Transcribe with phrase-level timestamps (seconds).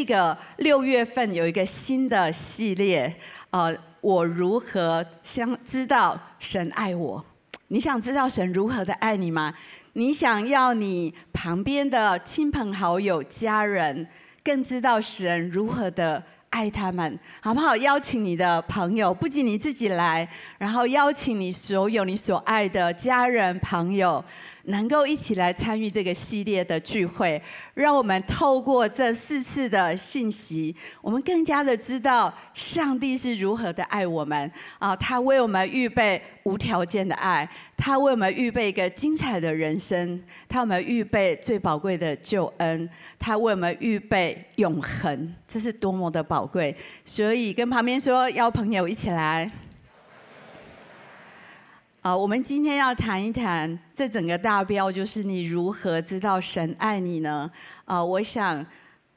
[0.00, 3.14] 这个六月份有一个新的系列，
[3.50, 7.22] 呃，我如何想知道神爱我？
[7.68, 9.52] 你想知道神如何的爱你吗？
[9.92, 14.08] 你想要你旁边的亲朋好友、家人
[14.42, 17.76] 更知道神如何的爱他们，好不好？
[17.76, 20.26] 邀请你的朋友，不仅你自己来，
[20.56, 24.24] 然后邀请你所有你所爱的家人朋友。
[24.64, 27.42] 能够一起来参与这个系列的聚会，
[27.74, 34.94] 让我们透过这四次的信息，我们更加的知道上帝是如何的爱我们啊！
[34.96, 46.76] 他为我们预备无条件的爱，他为我们预备一个精彩的人生，他为我们预备最宝贵的救恩，他为我们预备永恒，这是多么的宝贵！
[47.04, 49.50] 所以跟旁边说，邀朋友一起来。
[52.02, 57.50] 啊，我们今天要谈一谈这整个大标，就是你如何知道神爱你呢？
[57.84, 58.64] 啊，我想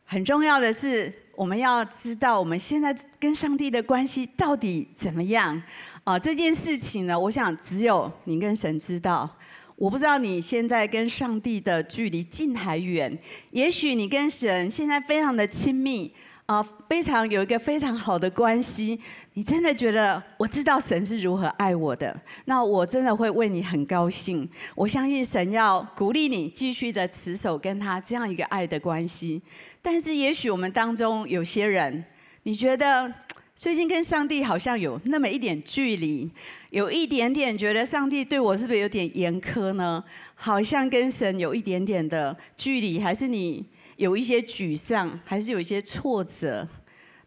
[0.03, 5.63] 很重要的是，我们要知道我们现在跟上帝的关系到底怎么样。
[6.03, 9.29] 啊，这件事情呢，我想只有你跟神知道。
[9.77, 13.17] 我不知道你现在跟上帝的距离近还远，
[13.51, 16.13] 也许你跟神现在非常的亲密。
[16.53, 18.99] 啊，非常有一个非常好的关系，
[19.33, 24.47] 你真的觉得我知道神是如何爱我的，那我真的会为你很高兴。
[24.75, 29.41] 我相信神要鼓励你继续的持守跟他这样一个爱的关系。
[29.81, 32.05] 但是也许我们当中有些人，
[32.43, 33.11] 你觉得
[33.55, 36.29] 最近跟上帝好像有那么一点距离，
[36.69, 40.03] 有一点点觉得上帝对我是不是有点严苛呢？
[40.35, 43.65] 好像跟神有一点点的距离，还是你？
[43.97, 46.67] 有一些沮丧，还是有一些挫折，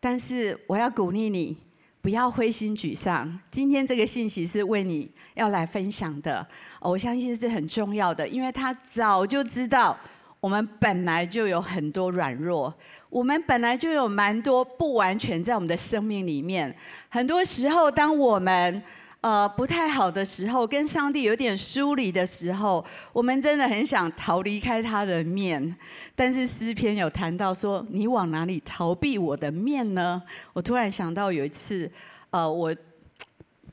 [0.00, 1.56] 但是我要鼓励你，
[2.00, 3.38] 不要灰心沮丧。
[3.50, 6.46] 今天这个信息是为你要来分享的，
[6.80, 9.96] 我相信是很重要的，因为他早就知道
[10.40, 12.72] 我们本来就有很多软弱，
[13.10, 16.74] 我们本来就有蛮多不完全在我们的生命里面。
[17.08, 18.82] 很多时候，当我们
[19.26, 25.76] 呃，不太好的时候，跟上帝有点疏离的时候，我们真的很想逃离开他的面。
[26.14, 30.22] 但是诗篇有谈到说：“你往哪里逃避我的面呢？”
[30.54, 31.90] 我突然想到有一次，
[32.30, 32.72] 呃，我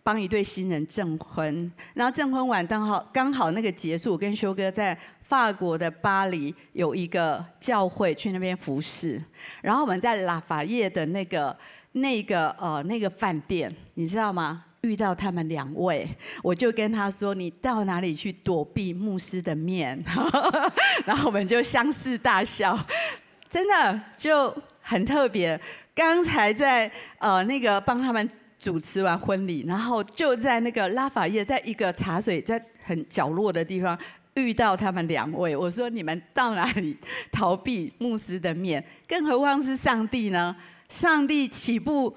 [0.01, 9.23] 帮一对新人证婚，然后证婚完刚好刚好那个结束，我跟修哥在法国的巴黎有一个教会去那边服侍，
[9.61, 11.55] 然后我们在拉法叶的那个
[11.91, 14.65] 那个呃那个饭店，你知道吗？
[14.83, 16.05] 遇到他们两位，
[16.43, 19.97] 我就跟他说：“你到哪里去躲避牧师的面？”
[21.05, 22.77] 然后我们就相视大笑，
[23.49, 25.59] 真的就很特别。
[25.95, 28.29] 刚才在呃那个帮他们
[28.59, 33.97] 主持完婚礼，然后就在那个拉法叶，在一个茶水在很角落的地方
[34.33, 35.55] 遇到他们两位。
[35.55, 36.97] 我说：“你们到哪里
[37.31, 38.83] 逃避牧师的面？
[39.07, 40.53] 更何况是上帝呢？
[40.89, 42.13] 上帝岂不？”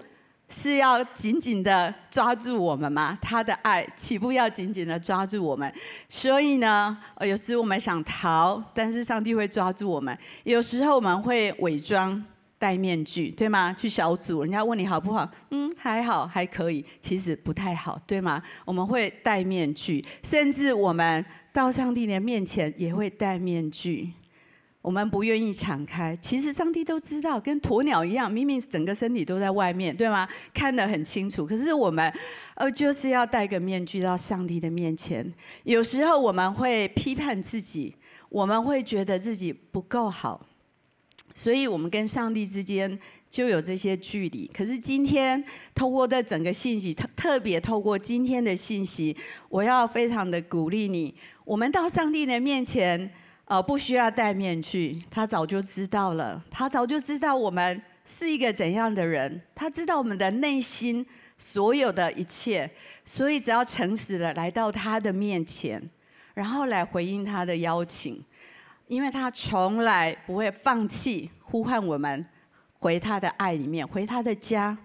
[0.48, 3.18] 是要紧紧的抓住我们吗？
[3.20, 5.72] 他的爱岂不要紧紧的抓住我们？
[6.08, 10.16] 所以呢，有时我们想逃，但是上帝会抓住我们。
[10.44, 12.24] 有时候我们会伪装、
[12.58, 13.74] 戴面具，对吗？
[13.76, 15.28] 去小组，人家问你好不好？
[15.50, 16.84] 嗯，还好，还可以。
[17.00, 18.40] 其实不太好，对吗？
[18.64, 24.12] 我们会戴面具，甚至我们到上帝的面前也会戴面具。
[24.86, 30.28] 我们不愿意敞开，其实上帝都知道，跟鸵鸟一样，明明整个身体都在外面，对吗？
[30.54, 32.08] 看得很清楚，可是我们，
[32.54, 35.34] 呃，就是要戴个面具到上帝的面前。
[35.64, 37.96] 有时候我们会批判自己，
[38.28, 40.46] 我们会觉得自己不够好，
[41.34, 42.96] 所以我们跟上帝之间
[43.28, 44.48] 就有这些距离。
[44.56, 45.42] 可是今天
[45.74, 49.16] 透过这整个信息，特特别透过今天的信息，
[49.48, 51.12] 我要非常的鼓励你，
[51.44, 53.10] 我们到上帝的面前。
[53.46, 56.42] 呃，不需要戴面具，他早就知道了。
[56.50, 61.06] 他早就知道我们是一个怎样的人，他知道我们的内心
[61.38, 62.68] 所有的一切，
[63.04, 65.80] 所以只要诚实的来到他的面前，
[66.34, 68.20] 然后来回应他的邀请，
[68.88, 72.26] 因为他从来不会放弃呼唤我们
[72.80, 74.76] 回他的爱里面，回他的家。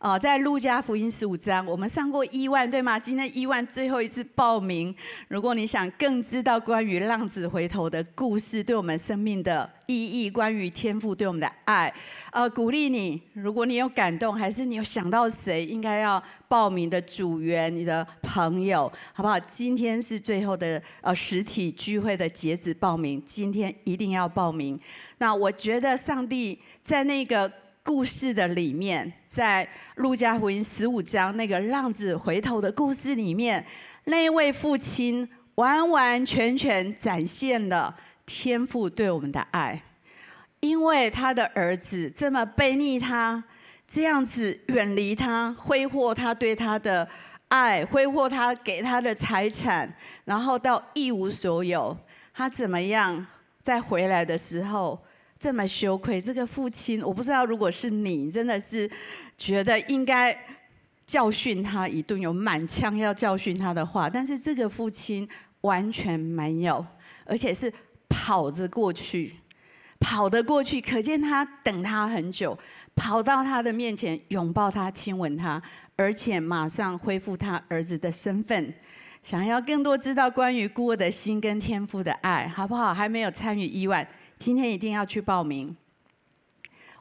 [0.00, 2.98] 哦，在路加福音十五章，我们上过一万，对吗？
[2.98, 4.94] 今天一万最后一次报名。
[5.28, 11.92] 如果你想更知道关于浪子回头的故事，对我们生命的意义，关于天父对我们的爱，
[12.32, 13.20] 呃，鼓励你。
[13.34, 19.38] 如果你有感动，还是你有想到谁应该要报名的组员，你的朋友，好不好？
[19.40, 24.80] 今天是最后的呃实体聚会的截止报名，今天一定要报名。
[25.18, 27.52] 那我觉得上帝在那个。
[27.82, 33.64] 故事的里面，在路加福音十五章那个浪子回头的故事里面，
[34.04, 37.96] 那位父亲完完全全展现了
[38.26, 39.82] 天父对我们的爱。
[40.60, 43.42] 因为他的儿子这么背逆他，
[43.88, 47.08] 这样子远离他，挥霍他对他的
[47.48, 49.90] 爱，挥霍他给他的财产，
[50.26, 51.96] 然后到一无所有，
[52.34, 53.26] 他怎么样
[53.62, 55.02] 再回来的时候
[55.40, 56.20] 这么羞愧？
[56.20, 58.88] 这个父亲，我不知道，如果是你，真的是
[59.38, 60.38] 觉得应该
[61.06, 65.26] 教训他一顿，有满腔要教训他的话，但是这个父亲
[65.62, 66.84] 完全没有，
[67.24, 67.72] 而且是
[68.08, 69.36] 跑着过去。
[69.98, 72.58] 跑得过去，可见他等他很久，
[72.94, 75.62] 跑到他的面前，拥抱他，亲吻他，
[75.94, 78.72] 而且马上恢复他儿子的身份。
[79.22, 82.94] 想要更多知道关于孤儿的心跟天父的爱，好不好？
[82.94, 84.06] 还没有参与亿万，
[84.40, 85.76] 今天一定要去报名。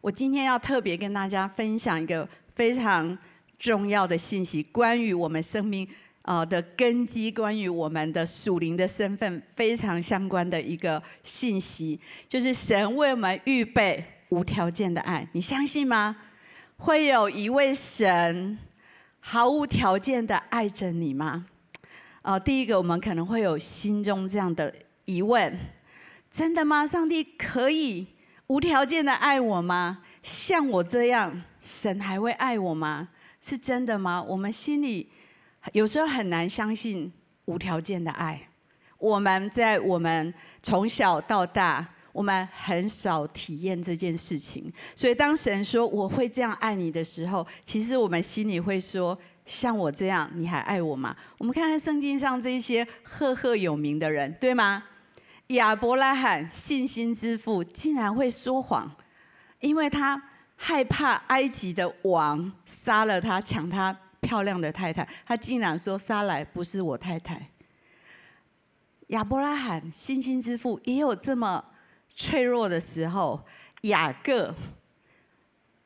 [0.02, 3.18] 我今天要特别跟大家分享一个非常
[3.58, 5.88] 重要的信息，关于我们生命。
[6.24, 16.16] 啊的根基，关于我们的属灵的身份非常相关的一个信息，就是神为我们预备无条件的爱，你相信吗？
[16.78, 18.60] 会有一位神
[19.22, 21.48] 毫无条件的爱着你吗？
[22.22, 24.72] 啊，第一个我们可能会有心中这样的
[25.06, 25.58] 疑问：
[26.32, 26.86] 真的吗？
[26.86, 28.08] 上帝可以
[28.48, 30.04] 无条件的爱我吗？
[30.22, 33.10] 像我这样，神还会爱我吗？
[33.42, 34.22] 是真的吗？
[34.22, 35.10] 我们心里。
[35.74, 37.12] 有时候很难相信
[37.46, 38.40] 无条件的爱。
[38.98, 44.72] 我们在我们从小到大，我们很少体验这件事情。
[44.96, 51.16] 所以当神说我会这样爱你的时候，其实我们心里会说：像我这样，你还爱我吗？
[51.38, 54.84] 我们看看圣经上这些赫赫有名的人，对吗？
[55.50, 58.92] 亚伯拉罕信心之父竟然会说谎，
[59.60, 60.22] 因为他
[60.56, 63.96] 害怕埃及的王杀了他，抢他。
[64.22, 67.50] 漂亮的太太，他竟然说撒莱不是我太太。
[69.08, 71.64] 亚伯拉罕信心之父也有这么
[72.16, 73.42] 脆弱的时候。
[73.84, 74.54] 雅各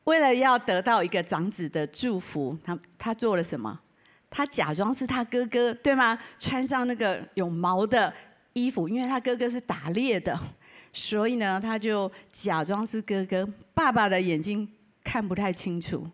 [0.02, 3.80] 为了要得到一个长子的祝福，他他做了什么？
[4.28, 6.18] 他假装是他哥哥，对吗？
[6.36, 8.12] 穿上那个有毛的
[8.54, 10.36] 衣服，因为他哥哥是打猎的，
[10.92, 13.46] 所以呢，他就假装是哥哥。
[13.74, 14.66] 爸爸的眼睛
[15.04, 16.08] 看不太清楚。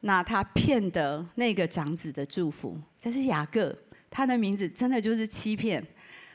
[0.00, 3.76] 那他骗得那个长子的祝福，这是雅各，
[4.10, 5.84] 他的名字真的就是欺骗，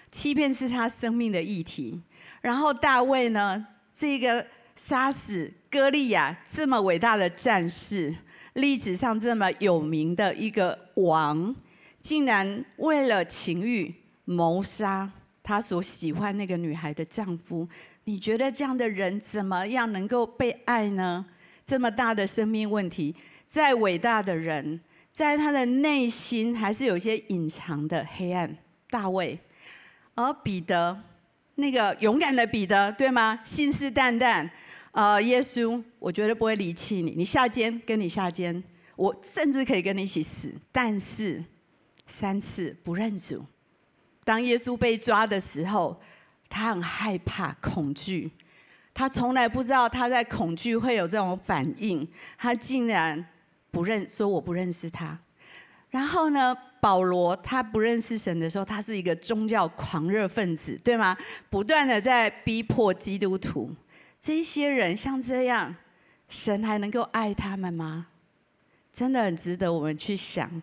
[0.09, 2.01] 欺骗是他生命的议题。
[2.42, 4.45] 然后大卫呢，这个
[4.75, 8.13] 杀死歌利亚这么伟大的战士，
[8.53, 11.56] 历史上这么有名的一个王，
[12.01, 13.94] 竟然为了情欲
[14.25, 15.09] 谋杀
[15.43, 17.67] 他所喜欢那个女孩的丈夫。
[18.03, 21.25] 你觉得这样的人怎么样能够被爱呢？
[21.65, 23.15] 这么大的生命问题。
[23.45, 24.79] 再伟大的人，
[25.11, 28.57] 在他的内心还是有一些隐藏的黑暗。
[28.89, 29.39] 大卫，
[30.15, 31.01] 而彼得，
[31.55, 33.39] 那个勇敢的彼得，对吗？
[33.43, 34.49] 信誓旦旦，
[34.91, 37.11] 呃，耶稣，我绝对不会离弃你。
[37.11, 38.61] 你下监，跟你下监，
[38.95, 40.53] 我甚至可以跟你一起死。
[40.71, 41.43] 但是
[42.07, 43.45] 三次不认主。
[44.23, 46.00] 当耶稣被抓的时候，
[46.50, 48.31] 他很害怕、恐惧。
[48.94, 52.07] 他从来不知道他在恐惧会有这种反应，
[52.38, 53.25] 他竟然。
[53.73, 55.18] 不认说我不认识他，
[55.91, 61.15] 然后呢，保罗他不认识神的时候，他是一个宗教狂热分子，对吗？
[61.50, 63.74] 不断的在逼迫基督徒，
[64.19, 65.74] 这些人像这样，
[66.27, 68.07] 神还能够爱他们吗？
[68.91, 70.62] 真的很值得我们去想。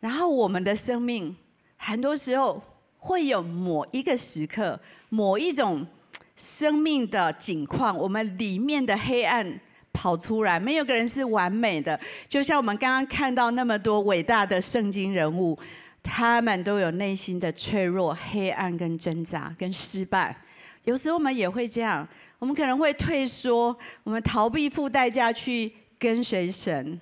[0.00, 1.34] 然后我们的生命，
[1.78, 2.62] 很多时候
[3.04, 4.80] 会有某一个时刻，
[5.10, 5.86] 某一种
[6.34, 9.60] 生命的景况，我们里面的黑暗。
[9.96, 11.98] 跑出来，没有个人是完美的。
[12.28, 15.56] 就像我们刚刚看到那么多伟大的圣经人物，
[16.02, 20.36] 他们都有内心的脆弱、黑暗跟挣扎跟失败。
[20.82, 22.06] 有时候我们也会这样，
[22.40, 27.00] 我们可能会退缩，我们逃避付代价去跟随神，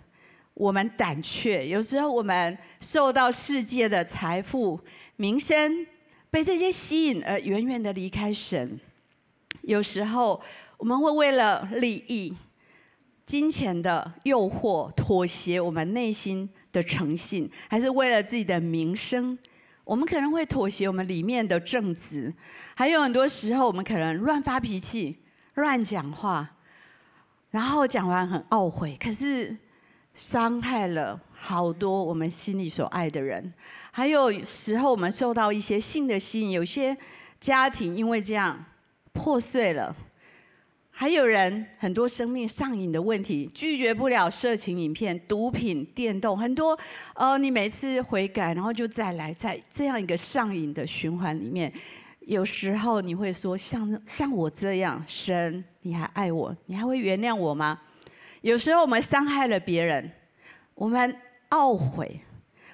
[0.52, 1.66] 我们胆怯。
[1.66, 4.78] 有时候我们受到世界的财富、
[5.16, 5.86] 名声，
[6.32, 8.80] 被这些吸引而远远的离开神。
[9.60, 10.42] 有时候
[10.78, 12.34] 我们会为了利益。
[13.24, 19.38] 金钱的诱惑，妥协我们内心的诚信，还是为了自己的名声？
[19.84, 22.34] 我们可能会妥协我们里面的正直，
[22.74, 25.18] 还有很多时候，我们可能乱发脾气、
[25.54, 26.56] 乱讲话，
[27.50, 29.56] 然后讲完很懊悔，可是
[30.14, 33.52] 伤害了好多我们心里所爱的人。
[33.90, 36.96] 还有时候，我们受到一些性的吸引，有些
[37.40, 38.64] 家庭因为这样
[39.12, 39.94] 破碎了。
[40.94, 46.78] 还有人很多生命上瘾的问题，拒绝不了色情影片、毒品、电动，很多。
[47.14, 51.72] 呃，你每次悔改，然后就再来，在这样一个上瘾的循环里面，
[52.20, 57.80] 有时候你会说，像像我这样，神，你还爱我，你还会原谅我吗？
[58.42, 60.10] 有时候我们伤害了别人，
[60.74, 61.16] 我们
[61.50, 62.20] 懊悔，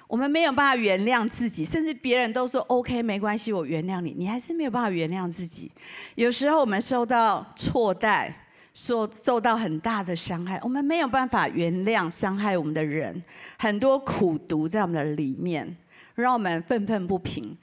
[0.07, 5.71] 我们没有办法原谅自己，甚至别人都说 OK 没关系，我原谅你，你还是没有办法原谅自己。
[6.15, 8.33] 有时候我们受到错待，
[8.73, 13.23] 受受到很大的伤害，我们没有办法原谅伤害我们的人，
[13.57, 15.77] 很多苦毒在我们的里面，
[16.15, 17.55] 让我们愤愤不平。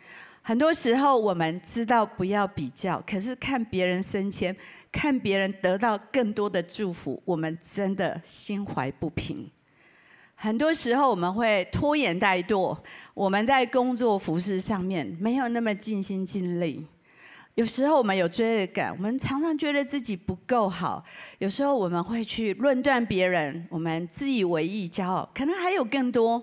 [0.43, 4.57] 很多时候，我们知道不要比较，可是看别人升迁，
[4.97, 9.47] 看别人得到更多的祝福，我们真的心怀不平。
[10.35, 12.75] 很多时候，我们会拖延怠惰，
[13.13, 16.87] 我们在工作服事上面没有那么尽心尽力。
[17.57, 21.05] 有时候，我们有罪恶感，我们常常觉得自己不够好。
[21.41, 26.43] 有时候，我们会去论断别人，我们自以为意、骄傲，可能还有更多。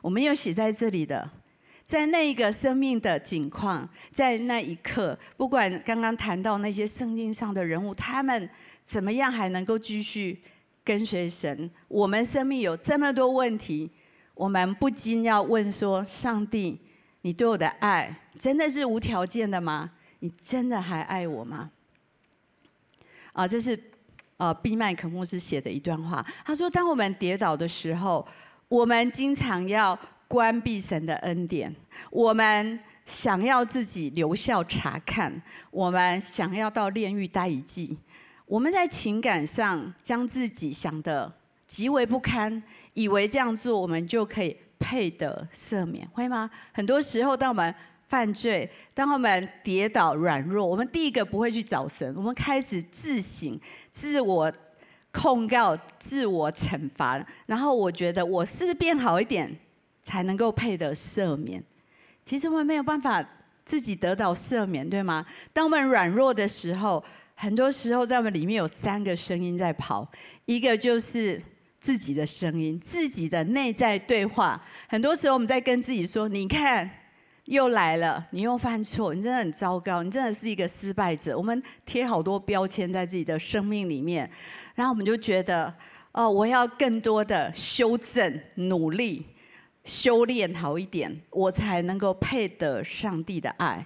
[0.00, 1.28] 我们有写在这里的。
[1.88, 8.46] 在那一个生命的景况，在那一刻，不管刚刚谈到那些圣经上的人物，他们
[8.84, 10.38] 怎么样还能够继续
[10.84, 11.70] 跟随神？
[11.88, 13.90] 我们生命有这么多问题，
[14.34, 16.78] 我们不禁要问说：上帝，
[17.22, 19.92] 你对我的爱真的是无条件的吗？
[20.18, 21.70] 你真的还爱我吗？
[23.32, 23.82] 啊，这是
[24.36, 26.22] 呃毕麦可牧师写的一段话。
[26.44, 28.28] 他说：当我们跌倒的时候，
[28.68, 29.98] 我们经常要。
[30.28, 31.74] 关闭神的恩典，
[32.10, 37.98] 我们想要自己留校察看，我们想要到炼狱待一季，
[38.44, 41.32] 我们在情感上将自己想得
[41.66, 46.50] 极为不堪，以为这样做我们就可以配得赦免，会吗？
[46.72, 47.74] 很多时候，当我们
[48.06, 53.58] 犯罪，当我们跌倒软弱，我们第一个不会去找神，我们开始自省、
[53.90, 54.52] 自我
[55.10, 59.58] 控告、自我惩罚，然后我觉得我是不是变好一点？
[60.08, 61.62] 才能够配得赦免。
[62.24, 63.22] 其实我们没有办法
[63.62, 65.26] 自己得到赦免，对吗？
[65.52, 70.10] 当我们软弱的时候，很多时候在我们里面有三个声音在跑，
[70.46, 71.38] 一个就是
[71.78, 74.58] 自己的声音，自己的内在对话。
[74.88, 76.90] 很多时候我们在跟自己说：“你看，
[77.44, 84.30] 又来了，你又犯错，你真的很糟糕，你真的是一个失败者。”我们贴好多标签在自己的生命里面，
[84.74, 85.70] 然后我们就觉得
[86.12, 89.26] ：“哦，我要更多的修正、努力。”
[89.88, 93.84] 修炼好一点，我才能够配得上帝的爱。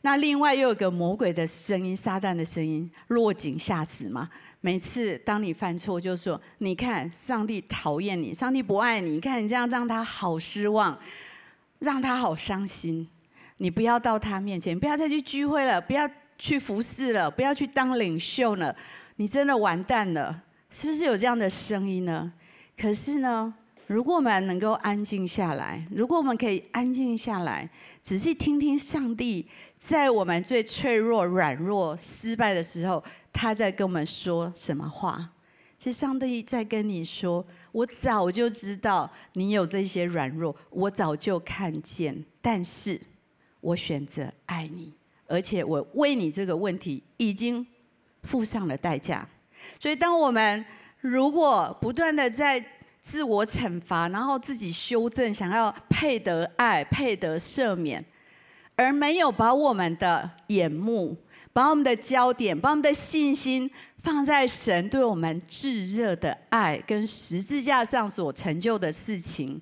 [0.00, 4.28] 那另外又有个魔鬼的声音，撒旦的声音，落井下石嘛。
[4.62, 9.10] 每次当你犯错，就说：“你看，上帝讨厌你，上帝不爱你。
[9.10, 10.98] 你看你这样让他好失望，
[11.80, 13.06] 让他好伤心。
[13.58, 18.74] 你不要到他面前，不要再去聚会了，不要去服侍了，不要去当领袖了。
[19.16, 22.32] 你真的完蛋了，是不是有这样的声音呢？
[22.76, 23.54] 可是呢？”
[23.92, 27.68] 如果我们能够安静下来，如果我们可以安静下来，
[28.02, 29.46] 仔细听听上帝
[29.76, 35.28] 在我们最脆弱、软弱、失败的时候，他在跟我们说什么话？
[35.76, 42.98] 其实上帝在跟你说：“我早就知道你有这些软弱，我早就看见，但是
[43.60, 44.90] 我选择爱你，
[45.26, 47.66] 而且我为你这个问题已经
[48.22, 49.28] 付上了代价。
[49.78, 50.64] 所以，当我们
[51.02, 52.64] 如果不断的在……
[53.02, 58.02] 自我惩罚，然后自己修正，想要配得爱、配得赦免，
[58.76, 61.16] 而没有把我们的眼目、
[61.52, 63.68] 把我们的焦点、把我们的信心
[63.98, 69.60] 放在神对我们炙热的爱跟十字架上所成就的事情，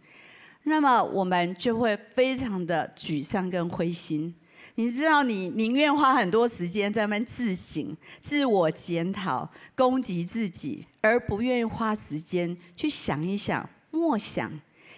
[0.64, 4.34] 那么我们就会非常的沮丧跟灰心。
[4.76, 14.50] 你知道，你宁愿花很多时间在那边自省、自我检讨、攻击自己，而不愿意花时间去想一想、默想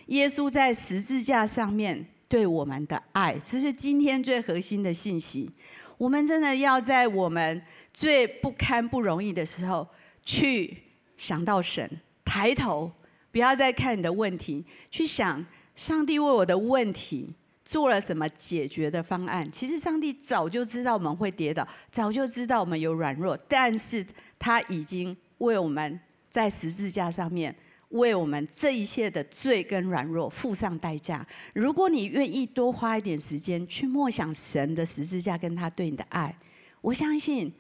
[0.06, 3.38] 耶稣在十字架上面对我们的爱。
[3.44, 5.50] 这是今天最核心的信息。
[5.98, 7.62] 我们真的要在我们
[7.94, 9.86] 最不堪、不容易的时候，
[10.24, 10.76] 去
[11.16, 11.88] 想到神，
[12.24, 12.90] 抬头，
[13.30, 15.44] 不要再看你的问题，去想
[15.76, 17.34] 上帝为我的问题。
[17.64, 19.50] 做了什么解决的方案？
[19.52, 24.04] 其实上帝早就知道我们会跌倒，早就知道我们有软弱，但是
[24.36, 27.54] 他已经为我们在十字架上面
[27.90, 31.26] 为我们这一切的罪跟软弱付上代价。
[31.52, 36.34] 如果你愿意多花一点时间去默想神的十字架跟他对你的爱，
[36.80, 37.52] 我相信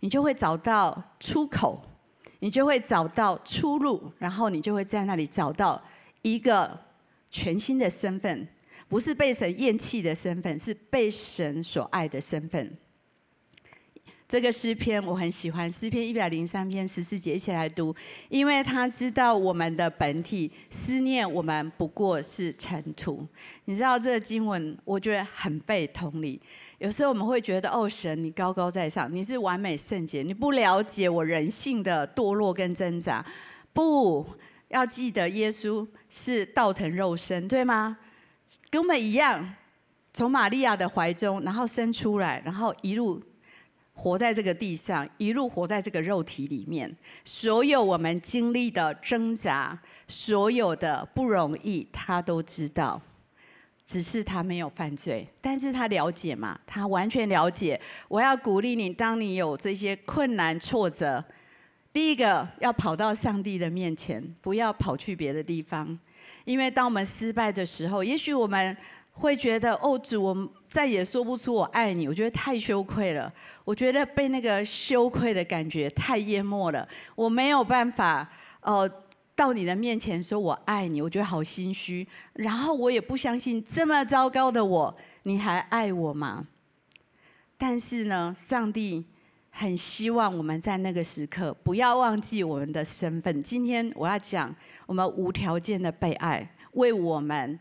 [0.00, 1.82] 你就会找到出口，
[2.38, 5.82] 你就会找到出路，然后你就会在那里找到
[6.22, 6.78] 一个
[7.30, 8.46] 全新的身份。
[8.88, 12.76] 不是被神厌弃的身份，是被神所爱的身份。
[14.30, 17.92] 这个诗篇我很喜欢，诗篇一百零三篇十四节，一起来读。
[18.28, 23.26] 因为他知道我们的本体，思念我们不过是尘土。
[23.64, 26.40] 你知道这个经文，我觉得很被同理。
[26.78, 33.26] 有时候我们会觉得，哦，神，你高高在上，你是完美圣洁，你不了解我人性的堕落跟挣扎。
[33.72, 34.24] 不
[34.68, 37.98] 要记得，耶稣是道成肉身，对吗？
[38.70, 39.56] 跟我们一样，
[40.14, 43.20] 从玛利亚的怀中，然后生出来，然后一路
[43.94, 46.94] 活在这个地上，一路活在这个肉体里面。
[47.24, 49.78] 所有我们经历的挣扎，
[50.08, 53.00] 所有的不容易，他都知道。
[53.84, 56.56] 只是他没有犯罪，但是他了解嘛？
[56.64, 57.80] 他完全了解。
[58.06, 61.24] 我要鼓励你，当你有这些困难挫折，
[61.92, 65.98] 第一个要跑到上帝的面前，不要跑去别的地方。
[66.44, 68.76] 因为当我们失败的时候，也许我们
[69.20, 73.32] 会觉得，哦，主，我再也说不出我爱你，我觉得太羞愧了。
[73.64, 78.28] 我觉得被那个羞愧的感觉太淹没了，我没有办法，
[78.62, 78.90] 呃。
[79.36, 82.06] 到你的面前说“我爱你”，我觉得好心虚。
[82.34, 86.46] 然后我也不相信这么糟糕的我，你还爱我吗？
[87.56, 89.02] 但是呢，上帝
[89.48, 93.42] 很希望我们在那个时刻不要忘记我们的身份。
[93.42, 97.58] 今天我要讲，我们无条件的被爱，为我们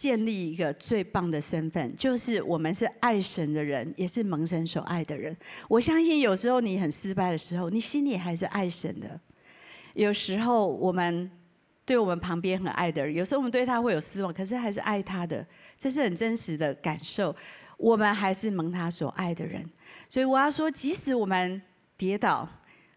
[0.00, 5.36] 建立一个最棒的身份，就是我们是爱神的人，也是蒙神所爱的人。
[5.68, 9.20] 我相信有时候你很失败的时候，你心里还是爱神的。
[9.92, 11.30] 有时候我们
[11.84, 15.46] 对我们旁边很爱的人，有时候我们对他会有失望，可是还是爱他的，
[15.78, 17.36] 这是很真实的感受。
[17.76, 19.62] 我们还是蒙他所爱的人，
[20.08, 21.60] 所以我要说，即使我们
[21.98, 22.48] 跌倒，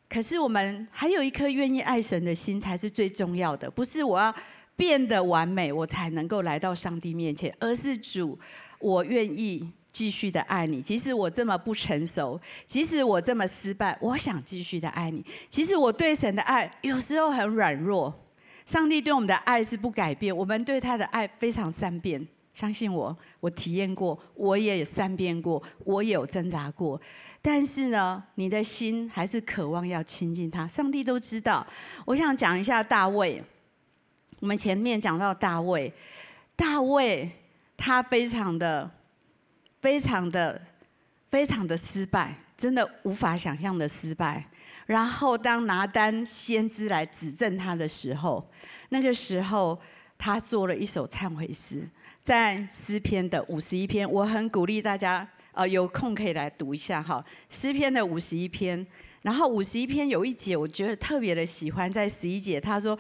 [0.07, 3.69] 可是我们还有一颗愿意爱神的心，才是最重要的。
[3.69, 4.33] 不是我要
[4.75, 8.37] 变得完美，我才能够来到上帝面前，而是主，
[8.79, 9.71] 我愿意。
[9.93, 15.23] 继续的爱你，即使我这么不成熟，即使我这么失败，我想继续的爱你。
[15.51, 18.11] 其实我对神的爱有时候很软弱，
[18.65, 22.27] 上帝对我们的爱是不改变，我们对他的爱非常善变。
[22.55, 26.99] 相信我，我体验过，我也善变过，我也有挣扎过。
[27.39, 30.67] 但是呢，你的心还是渴望要亲近他。
[30.67, 31.63] 上帝都知道。
[32.05, 33.43] 我想讲一下大卫。
[34.43, 35.93] 我们前面讲到大卫，
[36.53, 37.31] 大卫
[37.77, 38.91] 他非常的。
[39.79, 40.61] 非常的、
[41.29, 44.45] 非常的失败，真的无法想象的失败。
[44.85, 48.49] 然后当拿单先知来指证他的时候，
[48.89, 49.77] 那个时候
[50.17, 51.85] 他做了一首忏悔诗，
[52.21, 54.09] 在诗篇的五十一篇。
[54.09, 57.21] 我很鼓励大家，呃，有空可以来读一下哈。
[57.49, 58.87] 诗篇的五十一篇，
[59.23, 62.97] 然后五十一篇有一节，我觉得特别的喜欢，在十一节他说：“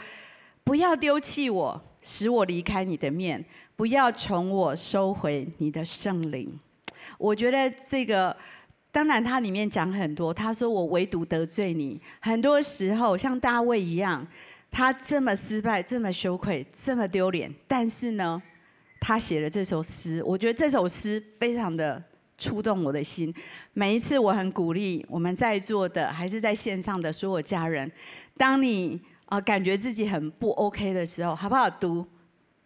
[0.63, 3.41] 不要丢弃我，使我离开你的面；
[3.75, 6.59] 不要从我收回你的圣灵。”
[7.17, 8.35] 我觉得这个，
[8.91, 10.33] 当然它里面讲很多。
[10.33, 14.25] 他说我唯独得罪你，很多时候像大卫一样，
[14.71, 18.41] 他这么失败，这么羞愧，这么丢脸，但是呢，
[19.01, 20.23] 他写了这首诗。
[20.25, 22.01] 我觉得这首诗非常的
[22.37, 23.33] 触动我的心。
[23.73, 27.91] 每一次我很鼓励我们在座的，还是在线上的所有家人，
[28.37, 28.99] 当你
[29.33, 32.05] 啊感觉自己很不 OK 的时候，好不好读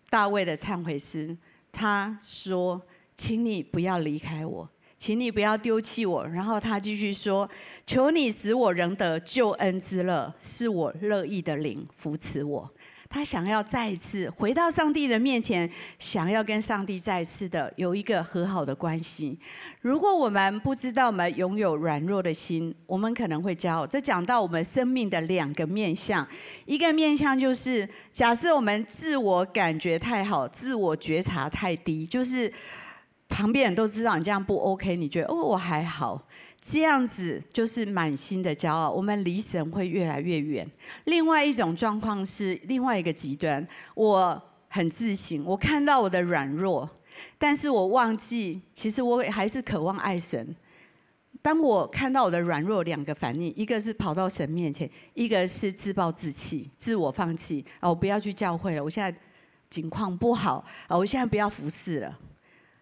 [0.10, 1.38] 大卫的忏悔诗？
[1.72, 2.82] 他说。
[3.20, 6.24] 请你不要离开我，请你不要丢弃我。
[6.28, 7.50] 然后他继续说
[7.88, 12.72] ：“求你使我仍得救恩之乐，是我乐意的灵扶持我。”
[13.10, 19.40] 他想要再一次回到上帝的面前，想要跟上帝再一次的有一个和好的关系。
[19.82, 23.88] 如果我们不知道我们拥有软弱的心，我们可能会骄傲。
[23.88, 26.28] 这讲到我们生命的两个面向，
[26.66, 32.52] 一个面向就是假设我们自我感觉太好，自我觉察太低，就是。
[33.30, 36.18] 旁边人都知道你这样不 OK，你觉得哦，我还好，
[36.70, 40.70] 这样子就是满心的骄傲，我们离神会越来越远。
[41.06, 46.90] 另外一种状况是另外一个极端，我很自信，我看到我的软弱，
[47.38, 50.54] 但是我忘记其实我还是渴望爱神。
[51.42, 57.66] 当我看到我的软弱，两个反应，一个是跑到神面前，一个是自暴自弃、自我放弃。
[57.80, 59.18] 哦，我不要去教会了，我现在
[59.70, 62.20] 境况不好，哦，我现在不要服侍了。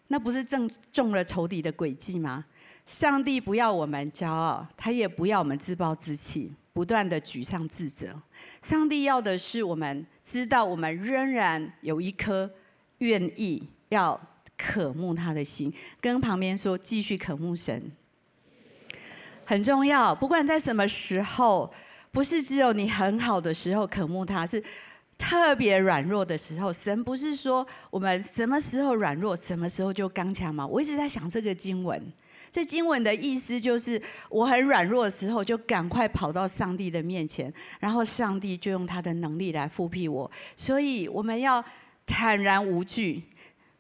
[0.07, 2.45] 那不是正中了仇敌的诡计吗？
[2.85, 8.07] 上帝不要我们骄傲，他也不要我们自暴自弃，不断的沮丧自责。
[8.61, 12.49] 上帝要的是我们知道，我们仍然有一颗
[12.99, 14.19] 愿意要
[14.57, 15.73] 渴慕他的心。
[15.99, 17.91] 跟旁边说，继续渴慕神，
[19.45, 20.13] 很重要。
[20.13, 21.73] 不管在什么时候，
[22.11, 24.63] 不是只有你很好的时候渴慕他，是。
[25.17, 30.67] 特别软弱的时候，神不是说我们什么时候软弱，什么时候就刚强吗？
[30.67, 32.05] 我一直在想这个经文，
[32.55, 40.31] 这经文的意思就是，我很软弱的时候，就赶快跑到上帝的面前，然后上帝就用他的能力来复辟我。
[40.55, 41.61] 所以我们要
[42.05, 43.21] 坦然无惧。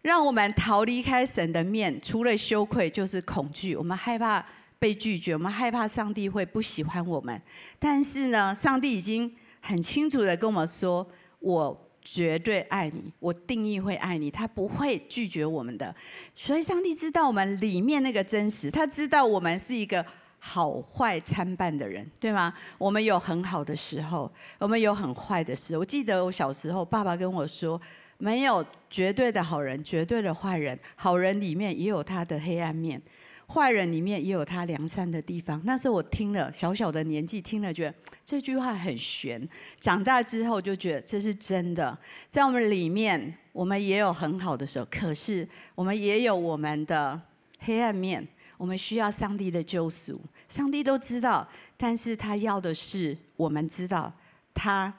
[0.01, 3.77] 让我们逃离开神的面，除了羞愧就是恐惧。
[3.77, 4.45] 我们害怕
[4.77, 7.41] 被拒绝，我们害怕上帝会不喜欢我们。
[7.79, 11.07] 但是呢，上帝已经很清楚的跟我们说
[11.39, 15.93] ：“我绝对爱你，我定义会爱你，他不会拒绝我们的。”
[16.33, 20.05] 所以，上帝知道我们里面那个真实，他知道我们是一个
[20.39, 22.53] 好坏参半的人，对吗？
[22.77, 25.81] 我们有很好的时候，我们有很坏的时候。
[25.81, 27.81] 我记得我小时候，爸爸跟我说。
[28.17, 30.79] 没有绝对的好人，绝对的坏人。
[30.95, 32.99] 好人里面也有他的黑暗面，
[33.47, 35.61] 坏人里面也有他良善的地方。
[35.63, 39.47] 那时候我听了，小小的年纪听了，觉得这句话很玄。
[39.79, 41.97] 长大之后就觉得这是真的。
[42.29, 47.19] 在我们里面，我们也有很好的时候，可是我们也有我们的
[47.59, 48.27] 黑暗面。
[48.57, 54.11] 我们需要上帝的救赎，上帝都知道，但是他要的是我们知道
[54.53, 54.93] 他。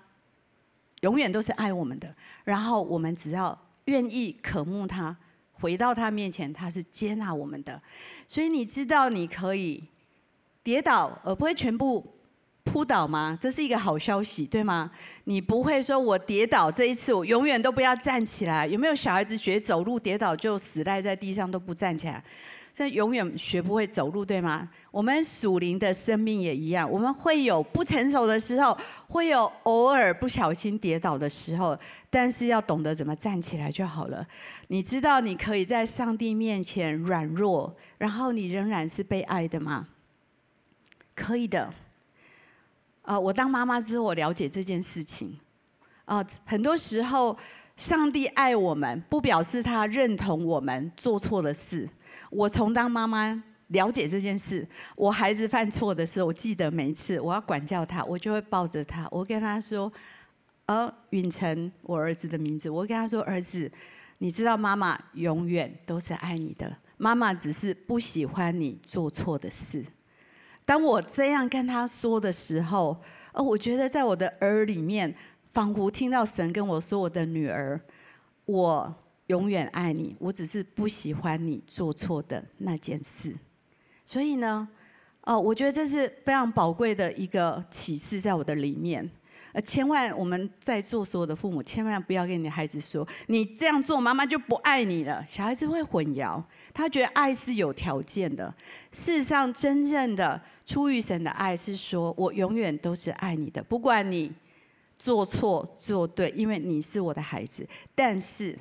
[1.02, 5.14] 永远都是爱我们的，然后我们只要愿意渴慕他，
[5.52, 7.80] 回到他面前，他是接纳我们的。
[8.28, 9.84] 所以你知道你可以
[10.62, 12.04] 跌倒而不会全部
[12.64, 13.38] 扑倒吗？
[13.40, 14.90] 这是一个好消息，对吗？
[15.24, 18.66] 你不会说我跌倒这一次，我永远都不要站起来。
[18.66, 22.22] 有没有小孩子学走路跌倒就死赖在地上都不站起来？
[22.76, 24.68] 这永远学不会走路，对吗？
[24.90, 28.76] 我们属灵的生命也一样，我们会有不成熟的时候，
[29.08, 31.74] 会有偶尔不小心跌倒的时候，
[32.10, 34.26] 但是要懂得怎么站起来就好了。
[34.68, 39.88] 你知道你可以在上帝面前软弱，然后你仍然是被爱的吗？
[41.14, 41.72] 可以的。
[43.00, 45.38] 啊，我当妈妈之后，我了解这件事情。
[46.04, 47.34] 啊，很多时候
[47.74, 51.88] 上帝爱我们，不表示他认同我们做错的事。
[52.30, 59.92] 我从当妈妈了解这件事，我孩子犯错的时候，我记得每一次我要管教他，我就会抱着他，我跟他说
[60.66, 63.70] ：“呃，允成，我儿子的名字，我跟他说，儿子，
[64.18, 69.84] 你知道妈妈永远都是爱你的，妈妈只是不喜欢你做错的事。”
[70.64, 72.96] 当我这样跟他说的时候，
[73.32, 75.14] 呃，我觉得在我的耳里面，
[75.52, 77.80] 仿佛听到神跟我说：“我的女儿，
[78.44, 78.94] 我。”
[79.26, 83.34] 永远爱你，我只是不喜欢你做错的那件事。
[84.04, 84.68] 所以呢，
[85.22, 89.10] 哦，我觉得这是非常宝贵的一个启示，在我的里面。
[89.52, 95.24] 呃，千万我们在座所有的父母，千万不要跟你的孩子说，你这样做，妈妈就不爱你了。
[95.26, 96.40] 小孩子会混淆，
[96.74, 98.54] 他觉得爱是有条件的。
[98.92, 104.30] 事实上，真正的出于神的爱是说，我永远都是爱你的，不管你
[104.98, 107.66] 做错做对，因为你是我的孩子。
[107.94, 108.56] 但是。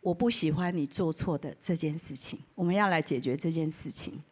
[0.00, 4.22] 我不喜欢你做错的这件事情，我们要来解决这件事情。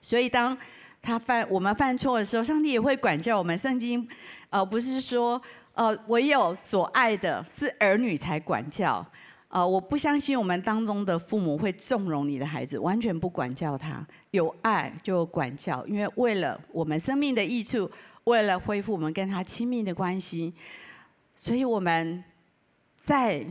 [0.00, 0.56] 所以，当
[1.00, 3.56] 他犯我们犯错的时候，上帝也会管教我们。
[3.56, 4.06] 圣经，
[4.50, 5.40] 呃，不是说，
[5.74, 9.06] 呃，唯有所爱的是儿女才管教。
[9.48, 14.06] 呃，我不相信我们当中的父母会纵容你的孩子，完全不管教他。
[14.32, 17.90] 有爱就管教，因为为了我们生命的益处，
[18.24, 20.52] 为了恢复我们跟他亲密的关系，
[21.36, 22.22] 所以我们
[22.96, 23.46] 在。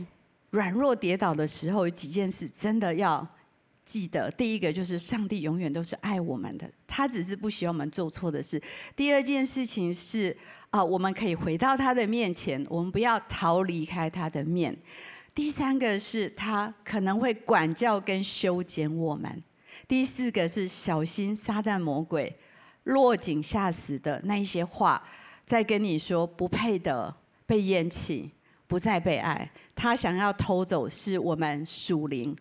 [0.50, 3.26] 软弱跌倒的时候，有几件事真的要
[3.84, 4.30] 记得。
[4.32, 8.60] 第一个就是上帝永远都是爱我们的，他只是不希望我们做错的事。
[8.94, 10.36] 第二件事情是
[10.70, 14.76] 啊，我们可以回到他的面前，我们不要逃离开他的面。
[15.32, 19.42] 第三个是他可能会管教跟修剪我们。
[19.86, 22.36] 第四个是小心撒旦魔鬼
[22.84, 25.02] 落井下石的那一些话，
[25.44, 27.14] 在跟你说不配的
[27.46, 28.30] 被厌弃。
[28.70, 32.34] 不再被爱，他想要偷走是我们属灵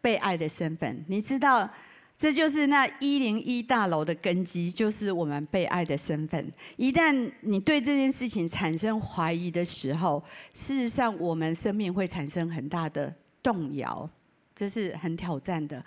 [0.00, 1.04] 被爱的身份。
[1.06, 1.68] 你知道，
[2.16, 6.50] 这就是那一零一大楼的根基，就是我们被爱的身份。
[6.78, 14.08] 一旦你对这件事情产生怀疑的时候，事实上我们生命会产生很大的动摇，
[14.54, 15.84] 这是很挑战的。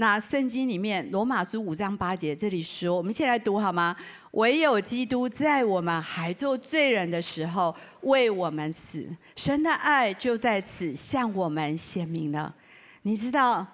[0.00, 3.94] 那圣经里面罗马书五章八节这里说，我们一起来读好吗？
[4.30, 12.54] 唯有基督在我们还做罪人的时候为我们死，神的爱就在此向我们显明了。
[13.02, 13.66] 你知道，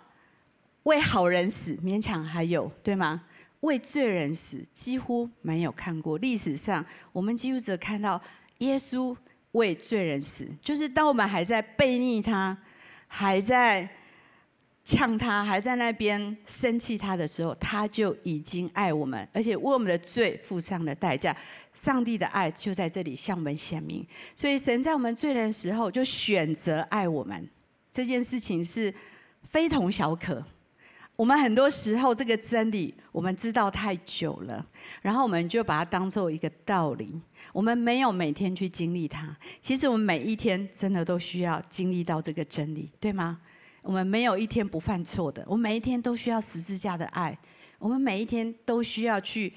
[0.83, 3.23] 为好人死勉强还有对吗？
[3.61, 6.19] 为罪人死几乎没有看过。
[6.19, 8.21] 历史上我们几乎只看到
[8.59, 9.17] 耶稣
[9.53, 12.59] 为罪人死，就是当我们还在悖逆他，
[13.07, 13.89] 还在。
[14.87, 21.37] 呛他，还在那边生气他的时候，他就已经爱我们，而且为我们的罪付上了代价。
[21.75, 24.07] 上帝的爱就在这里向我们显明。
[24.35, 27.46] 所以神在我们罪人的时候就选择爱我们，
[27.92, 28.94] 这件事情是
[29.42, 30.42] 非同小可。
[31.16, 34.64] 我们很多时候这个真理我们知道太久了，
[35.03, 37.20] 然后我们就把它当做一个道理，
[37.53, 39.37] 我们没有每天去经历它。
[39.61, 43.40] 其实我们每一天真的都需要经历到这个真理，对吗？
[43.87, 45.44] 我们没有一天不犯错的。
[45.46, 47.38] 我们每一天都需要十字架的爱，
[47.79, 49.53] 我们每一天都需要去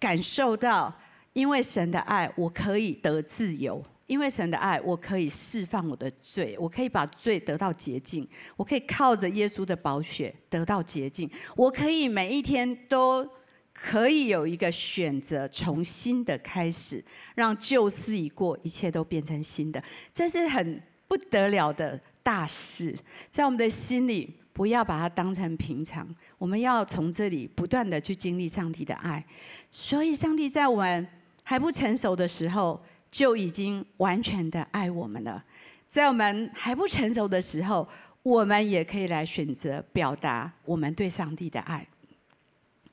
[0.00, 0.92] 感受到，
[1.32, 13.24] 因为神的爱，我可以得自由；因为神的爱，我可以释放我的罪，我可以把罪得到洁净，我可以靠着耶稣的宝血得到洁净，我可以每一天都
[13.72, 17.04] 可以有一个选择，重新的开始，
[17.36, 19.80] 让旧事已过，一切都变成新的。
[20.12, 22.00] 这是很不得了的。
[22.28, 22.94] 大事
[23.30, 26.06] 在我们的心里，不要把它当成平常。
[26.36, 29.24] 我们要从这里不断的去经历上帝的爱。
[29.70, 31.08] 所以，上帝在我们
[31.42, 32.78] 还不成熟的时候，
[33.10, 35.42] 就已经完全的爱我们了。
[35.86, 37.88] 在我们还不成熟的时候，
[38.22, 41.86] 我们也可以来选择表达我们对上帝的爱。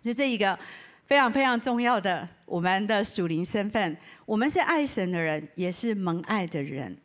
[0.02, 0.58] 就这一个
[1.08, 6.96] 非常非常重要的我们的属灵身份，我们是爱神的人，也是蒙爱的人。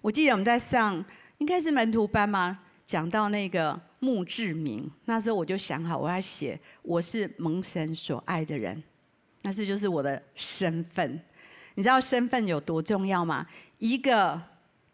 [0.00, 1.04] 我记得我们在上。
[1.42, 2.56] 应该是门徒班吗？
[2.86, 8.80] 讲到那个墓志铭，那时候我就想好，我要写我是蒙神所爱的人，
[9.40, 11.20] 那是就是我的身份。
[11.74, 13.44] 你知道身份有多重要吗？
[13.78, 14.40] 一个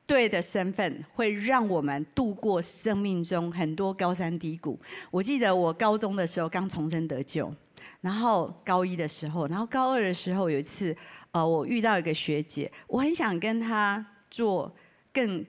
[0.07, 4.81] 对的身份会让我们度过生命中很多高山低谷。
[5.11, 7.55] 我记得我高中的时候刚重生得救，
[8.01, 10.97] 然后高一的时候，然后高二的时候有一次，
[11.33, 14.75] 呃，我遇到一个学姐，我很想跟她做
[15.13, 15.45] 更。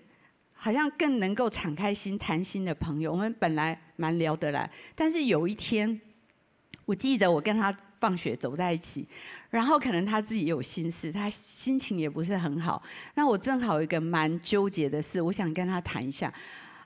[0.61, 5.99] 好像更能够敞开心谈心的朋友，我们本来蛮聊得来，但是有一天，
[6.83, 9.07] 我记得我跟他放学走在一起，
[9.49, 12.83] 然后可能他自己有心事，他心情也不是很好。
[13.15, 16.31] 那我正好有一个蛮纠结的事，我想跟他谈一下。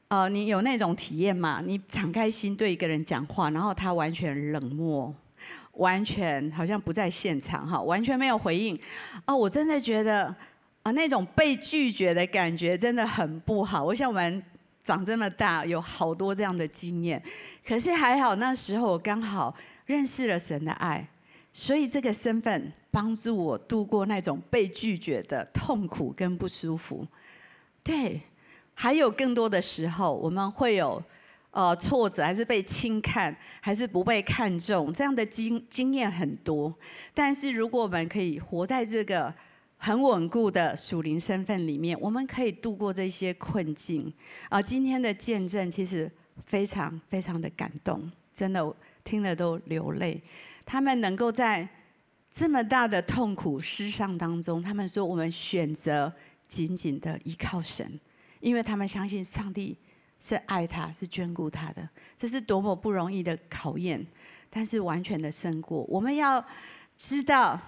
[0.07, 1.59] 呃，你有那种体验吗？
[1.65, 5.12] 你敞开心对一个人讲话，然后他完全冷漠，
[5.71, 8.79] 完全好像不在现场哈，完全没有回应。
[9.25, 10.36] 哦，我真的觉得。
[10.84, 13.82] 啊，那种被拒绝的感觉真的很不好。
[13.82, 14.43] 我想我们
[14.84, 17.24] 长这么大，有好多这样的经验。
[17.65, 21.08] 可是还好，那时候我刚好认识了神的爱，
[21.54, 27.08] 所以这个身份帮助我度过那种被拒绝的痛苦跟不舒服。
[27.82, 28.19] 对，
[28.74, 31.02] 还有更多的时候，我们会有
[31.52, 36.76] 呃挫折，还是被轻看，还是不被看重，这样的经经验很多。
[37.13, 39.34] 但是如果我们可以活在这个。
[39.86, 44.12] 很稳固的属灵身份里面，我们可以度过这些困境。
[44.48, 46.10] 啊，今天的见证其实
[46.46, 50.24] 非常非常的感动，真的听了都流泪。
[50.65, 51.67] 他们能够在
[52.32, 56.10] 这么大的痛苦失丧当中，他们说我们选择
[56.48, 58.00] 紧紧的依靠神，
[58.39, 59.78] 因为他们相信上帝
[60.17, 61.89] 是爱他，是眷顾他的。
[62.17, 64.08] 这是多么不容易的考验，
[64.50, 65.84] 但是完全的胜过。
[65.89, 66.41] 我们要
[66.96, 67.60] 知道。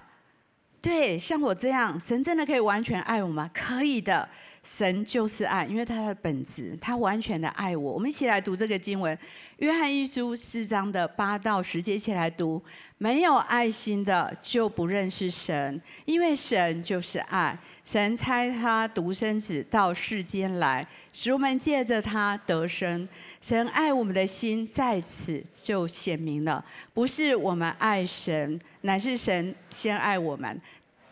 [0.85, 3.49] 对，像我这样，神真的可以完全爱我吗？
[3.51, 4.29] 可以的，
[4.61, 7.93] 神就是爱，因为他的本质，他完全的爱我。
[7.93, 9.17] 我们一起来读这个经文，
[9.57, 12.61] 《约翰一书》四章的八到十节，一起来读。
[12.97, 17.57] 没有爱心的就不认识神，因为神就是爱。
[17.83, 23.07] 神差他独生子到世间来，使我们借着他得生。
[23.41, 30.59] 神爱我们的心在此就显明了，不是我们爱神，乃是神先爱我们。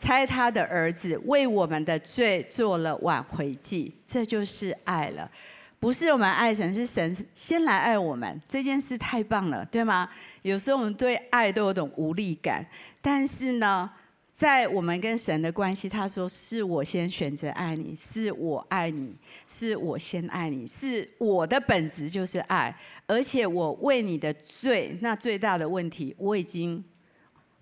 [0.04, 5.32] 猜他的儿子为我们的罪做了挽回祭，这就是爱了。
[5.80, 8.42] 不是我们爱神，是神先来爱我们。
[8.46, 10.10] 这件事太棒了，对吗？
[10.42, 12.66] 有时候我们对爱都有种无力感，
[13.02, 13.89] 但是呢，
[14.30, 19.16] 在我们跟神的关系，他说是我先选择爱你，是我爱你，
[19.48, 22.76] 是我先爱你，是我的本质就是爱，
[23.08, 26.84] 而且我为你的罪，那最大的问题我已经。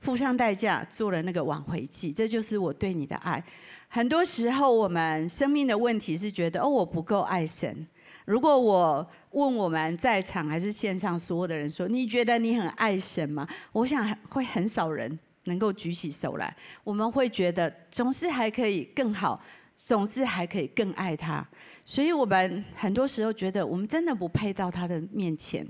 [0.01, 3.41] 付上代价做了那个挽回祭，这就是我对你的爱。
[3.87, 7.87] 很多时候，我们生命的问题是觉得哦，我不够爱神。
[8.25, 13.47] 如果我问我们在场还是线上所有的人说，你觉得你很爱神吗？
[13.73, 16.55] 我想会很少人能够举起手来。
[16.83, 19.41] 我们会觉得总是还可以更好，
[19.75, 21.45] 总是还可以更爱他。
[21.83, 25.67] 所以我们很多时候觉得我们真的不配到他的面前。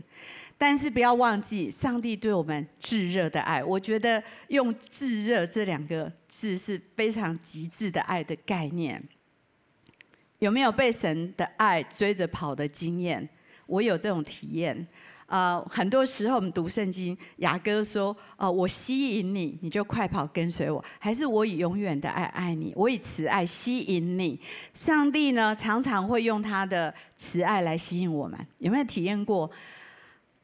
[0.63, 3.63] 但是不要忘记，上帝对我们炙热的爱。
[3.63, 9.04] 我觉得用“炙热”这两个字是非常极致的爱的概念。
[10.38, 13.28] 有没有被神的爱追着跑的经验？
[13.65, 14.88] 我有这种体验。
[15.26, 24.39] 呃，很多时候我们读圣经，雅哥说：“呃，我吸引你，你就快跑跟随我。”还是我以永远的爱爱你，我以慈爱吸引你。
[24.76, 28.39] 上帝呢，常常会用他的慈爱来吸引我们。
[28.60, 29.50] 有没有体验过？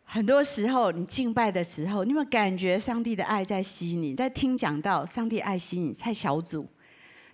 [0.09, 4.15] 很多时候，你敬拜的时候，你有没有感觉上帝的爱在吸引你？
[4.15, 6.65] 在听讲道，上帝爱吸引你；在小组，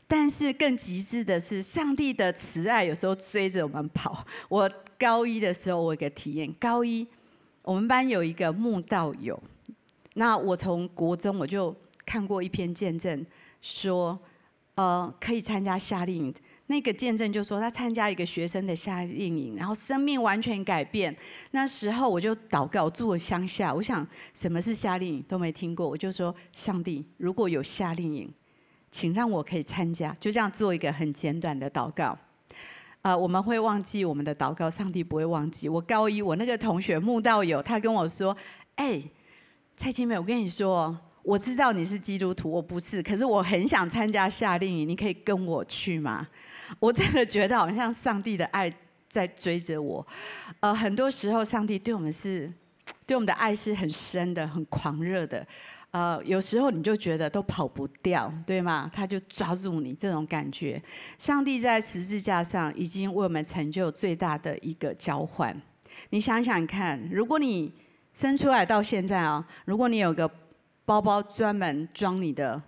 [0.08, 4.26] 但是更极致的是，上帝的慈爱有时候追着我们跑。
[4.50, 7.08] 我高一的时候，我有个体验，高一
[7.62, 9.42] 我们班有一个慕道友，
[10.16, 13.24] 那我从国中我就看过一篇见证，
[13.62, 14.20] 说
[14.74, 16.36] 呃可以参加夏令营。
[16.74, 21.16] 那个见证就说他参加一个学生的夏令营，然后生命完全改变。
[21.52, 28.28] 那时候我就祷告，住我乡下，我想什么是夏令营都没听过，我就说上帝，如果有夏令营，
[28.90, 30.18] 请让我可以参加。
[30.20, 32.18] 就这样做一个很简短的祷告。
[33.04, 35.70] 呃，我们会忘记我们的祷告，上帝不会忘记。
[35.70, 38.36] 我高一，我那个同学慕道友，他跟我说
[38.78, 39.00] ：“哎，
[39.78, 46.28] 蔡金美，我跟你说，我知道你是基督徒，我不是，可是我很想参加夏令营，你可以跟我去吗？”
[46.80, 48.72] 我真的觉得好像上帝的爱
[49.10, 50.06] 在追着我，
[50.60, 52.52] 呃，很多时候上帝对我们是，
[53.06, 55.46] 对我们的爱是很深的、很狂热的，
[55.92, 58.90] 呃，有时候你就觉得都跑不掉，对吗？
[58.92, 60.82] 他就抓住你这种感觉。
[61.20, 65.56] 上帝在十字架上已经为我们成就最大的一个交换。
[66.10, 67.72] 你想想看，如果你
[68.16, 70.30] 生出来到现在啊，如果你有个
[70.86, 72.60] 包包专门装你的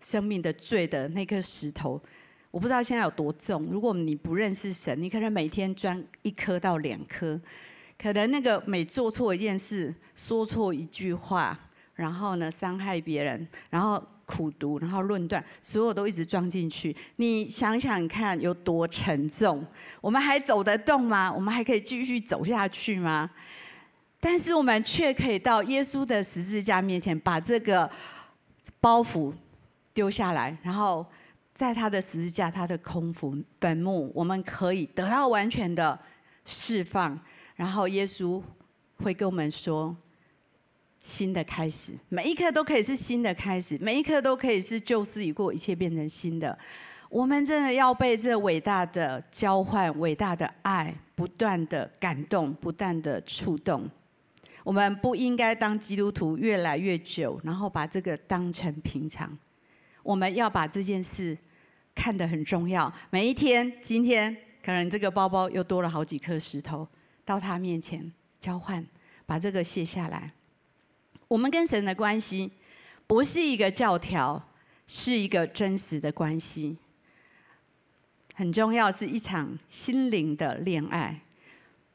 [0.00, 2.00] 生命的罪的那颗石头。
[2.50, 3.64] 我不知道现在有多重。
[3.66, 7.40] 如果你不认识神，你可能每天装一颗到两颗，
[7.96, 11.56] 可能那个每做错一件事，说错一句话，
[11.94, 16.96] 然后呢伤害别人，然后苦读，然后论断，所有都一直装进去。
[17.16, 19.64] 你想想看，有多沉重？
[20.00, 21.32] 我们还走得动吗？
[21.32, 23.30] 我们还可以继续走下去吗？
[24.18, 27.88] 但是我们却可以到耶稣的十字架面前，把这个
[28.80, 29.32] 包袱
[29.94, 31.06] 丢下来，然后。
[31.60, 35.98] 在他的十字架，他的空腹本墓，我们可以得到完全的
[36.46, 37.20] 释放。
[37.54, 38.42] 然后耶稣
[38.96, 39.94] 会跟我们说：
[41.00, 46.58] 新的开始，每一刻都可以是新的开始，每一刻都可以是旧事已过，一切变成新的。
[47.10, 53.86] 我们真的要被这伟大的交换、伟大的爱不断的感动，不断的触动。
[54.64, 59.36] 我们不应该当基督徒越来越久，然后把这个当成平常。
[60.02, 61.36] 我们要把这件事
[61.94, 62.92] 看得很重要。
[63.10, 66.86] 每一天，今天可能这个包包又多了好几颗石头，
[67.24, 68.84] 到他面前交换，
[69.26, 70.32] 把这个卸下来。
[71.28, 72.50] 我们跟神的关系
[73.06, 74.48] 不是一个教条，
[74.86, 76.76] 是一个真实的关系。
[78.34, 81.20] 很重要，是一场心灵的恋爱。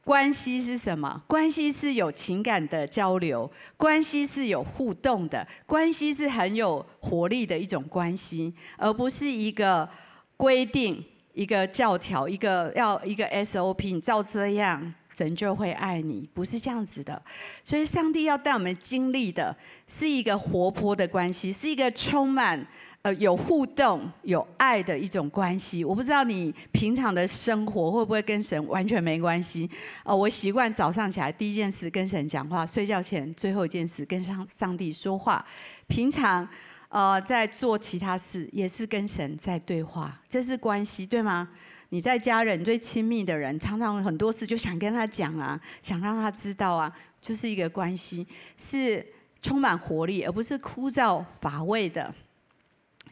[0.06, 1.20] 关系是什么？
[1.26, 9.88] 关系是有情感的交流，关系是有互动的，关系是很有活力的一种关系，而不是一个
[10.36, 17.20] 规定、一个教条、一个要一个 SOP，你照这样，神就会爱你，不是这样子的。
[17.64, 19.56] 所以，上帝要带我们经历的
[19.88, 22.64] 是一个活泼的关系，是一个充满。
[23.06, 25.84] 呃，有互动、有爱的一种关系。
[25.84, 29.70] 我不知道你平常的生活会不会跟神完全没关系？
[30.02, 35.46] 哦，我习惯早上起来第一件事跟神讲话，睡觉前最后一件事跟上上帝说话。
[35.86, 36.48] 平常
[36.88, 41.48] 呃在做其他事也是跟神在对话，这是关系，对吗？
[41.90, 46.92] 你在家人最亲密的人，常常很多事就想跟他讲啊，想让他知道啊，
[47.22, 49.06] 就是一个关系，是
[49.40, 52.12] 充满活力，而不是枯燥乏味的。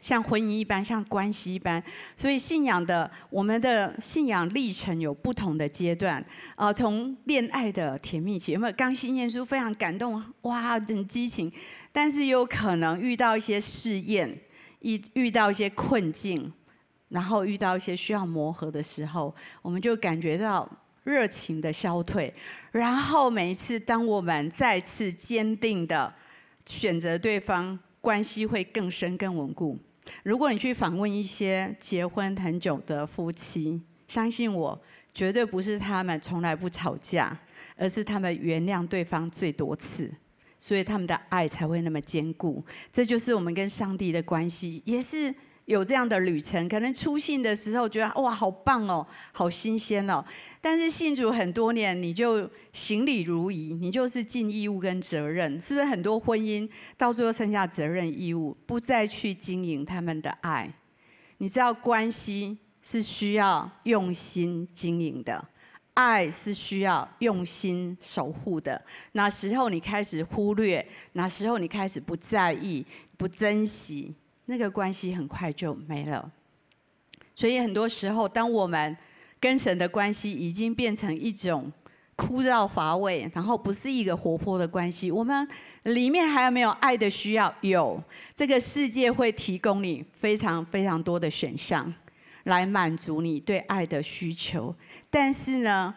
[0.05, 1.83] 像婚姻一般，像关系一般，
[2.15, 6.23] 所以信仰的我们的信仰历程有不同的阶段。
[6.55, 11.51] 呃，从恋爱的甜蜜期，有没有刚信耶稣非常感动，哇，很激情，
[11.91, 14.39] 但是有可能遇到一些试验，
[14.81, 16.53] 遇遇到一些困境，
[17.09, 20.69] 然后遇到一些需要磨合的时候，我们就感觉到
[21.03, 22.31] 热情的消退。
[22.71, 26.13] 然后每一次当我们再次坚定的
[26.63, 29.79] 选择对方，关系会更深更稳固。
[30.23, 34.79] 如果你去访问一些结婚很久的夫妻，相信我，
[35.13, 37.37] 绝对不是他们从来不吵架，
[37.75, 40.11] 而是他们原谅对方最多次，
[40.59, 42.63] 所以他们的爱才会那么坚固。
[42.91, 45.33] 这就是我们跟上帝的关系，也是
[45.65, 46.67] 有这样的旅程。
[46.69, 50.23] 可能初信的时候觉得哇，好棒哦，好新鲜哦。
[50.61, 60.73] 但是信主很多年，你就行礼如仪，你就是尽义务跟责任，是不是很多婚姻到最后剩下责任义务，不再去经营他们的爱？
[61.37, 65.47] 你知道关系是需要用心经营的，
[65.93, 68.81] 爱是需要用心守护的。
[69.11, 72.83] 哪时候你开始忽略，哪时候你开始不在意、
[73.17, 76.31] 不珍惜，那个关系很快就没了。
[77.35, 78.95] 所以很多时候，当我们
[79.39, 81.71] 跟神的关系已经变成一种
[82.15, 85.11] 枯燥乏味，然后不是一个活泼的关系。
[85.11, 85.45] 我们
[85.83, 87.53] 里面还有没有爱的需要？
[87.61, 88.01] 有，
[88.33, 91.93] 这个世界会提供你非常非常多的选项，
[92.43, 94.73] 来满足你对爱的需求。
[95.09, 95.93] 但是呢，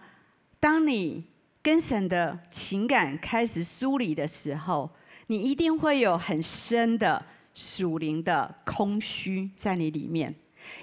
[0.58, 1.24] 当你
[1.62, 4.90] 跟神的情感开始疏离的时候，
[5.28, 7.24] 你一定会有很深的
[7.58, 10.32] 属灵的空虚在你里面，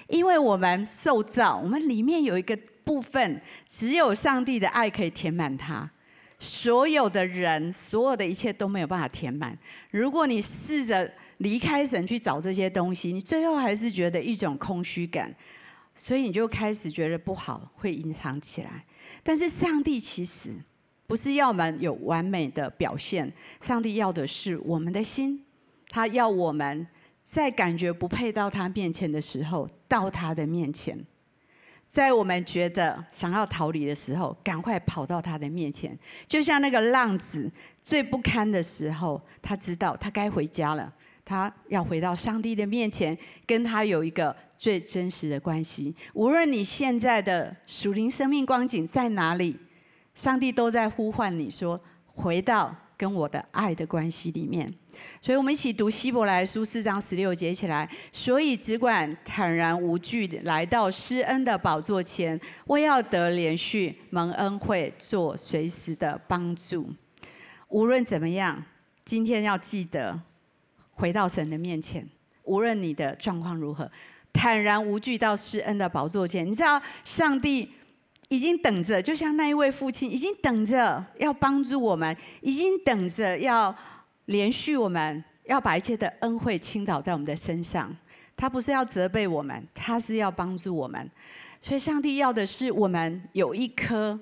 [0.08, 2.54] 因为我们受造，我们里面有一个。
[2.86, 5.90] 部分只有上帝的爱可以填满它，
[6.38, 9.58] 所有的人，所有的一切都没有办法填满。
[9.90, 15.34] 如果你试着离开神去找这些东西，你最后还是觉得一种空虚感，
[15.96, 18.84] 所以你就开始觉得不好，会隐藏起来。
[19.24, 20.50] 但是上帝其实
[21.08, 25.44] 不是要我们有完美的表现，上帝要的是我们的心，
[25.88, 26.86] 他要我们
[27.22, 30.98] 在感觉不配到他面前的时候，到他的面前。
[31.88, 40.92] 在我们觉得想要逃离的时候，赶快跑到他的面前，就像那个浪子最不堪的时候，他知道他该回家了，
[41.24, 43.16] 他要回到上帝的面前，
[43.46, 45.94] 跟他有一个最真实的关系。
[46.14, 49.56] 无论你现在的属灵生命光景在哪里，
[50.12, 54.72] 上帝都在呼唤你说：回到跟我的爱的关系里面。
[55.20, 57.88] 所以，我们一起读希伯来书四章十六节起来。
[58.12, 66.88] 所以，只管坦然无惧的来到施恩的宝座前，为要得连续蒙恩惠，做随时的帮助。
[67.68, 68.64] 无论怎么样，
[69.04, 70.18] 今天要记得
[70.92, 72.08] 回到神的面前。
[72.44, 73.90] 无论你的状况如何，
[74.32, 76.46] 坦然无惧到施恩的宝座前。
[76.46, 77.68] 你知道，上帝
[78.28, 83.74] 已经等着，就像那一位父亲，已经等着要帮助我们，已经等着要。
[84.26, 87.96] 连续，我们要把一切的恩惠倾倒在我们的身上。
[88.36, 91.08] 他不是要责备我们，他是要帮助我们。
[91.62, 94.18] 所以，上帝要的是我们有一颗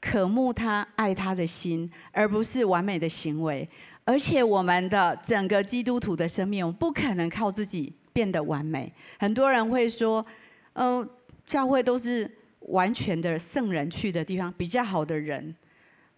[0.00, 3.68] 渴慕他、爱他的心，而不是完美的行为。
[4.04, 8.92] 而且，我们的整个基督徒的生命，我们不可能靠自己变得完美。
[9.20, 10.26] 很多人会说
[10.74, 11.08] ：“嗯、
[11.46, 12.28] 教会都是
[12.68, 15.54] 完全的圣人去的地方，比较好的人。”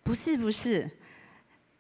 [0.03, 0.89] 不是，不是。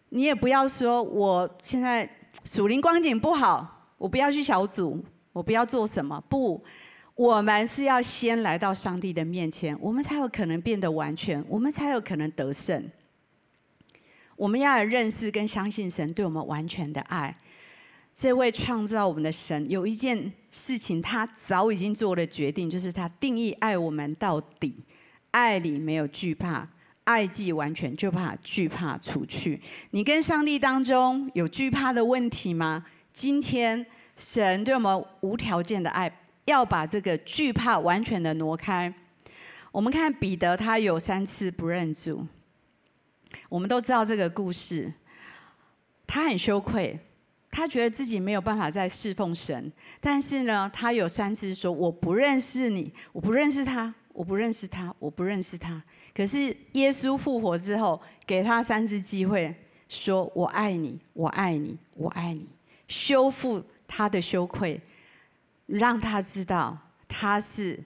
[0.09, 2.09] 你也不要说，我现在
[2.45, 6.21] 属灵光景不好，我不要去小组，我不要做什么。
[6.29, 6.62] 不，
[7.14, 12.91] 我们是要先来到上帝的面前，我们才有可能变得完全，我们才有可能得胜。
[14.37, 17.37] 我们要认识跟相信神对我们完全的爱。
[18.12, 24.75] 这位创造我们的神有一件事情，他早已经做了决定，就是他定义爱我们到底，
[25.31, 26.67] 爱里没有惧怕。
[27.05, 29.61] 爱既完全，就把惧怕除去。
[29.91, 32.85] 你跟上帝当中有惧怕的问题吗？
[33.13, 33.87] 今天
[34.17, 36.11] 神对我们无条件的爱，
[36.47, 38.93] 要把这个惧怕完全的挪开。
[39.71, 42.27] 我们看彼得，他有三次不认主。
[43.49, 44.93] 我们都知道这个故事，
[46.07, 46.99] 他很羞愧，
[47.57, 49.73] 他觉得自己没有办法再侍奉神。
[49.99, 55.83] 但是呢，他有三次说：“我不认识你，我不认识他，我不认识他，我不认识他。”
[56.15, 59.55] 可是耶稣复活之后，给他三次机会，
[59.89, 62.47] 说我爱你，我爱你，我爱你，
[62.89, 64.79] 修复他的羞愧，
[65.65, 66.77] 让他知道
[67.09, 67.83] 他是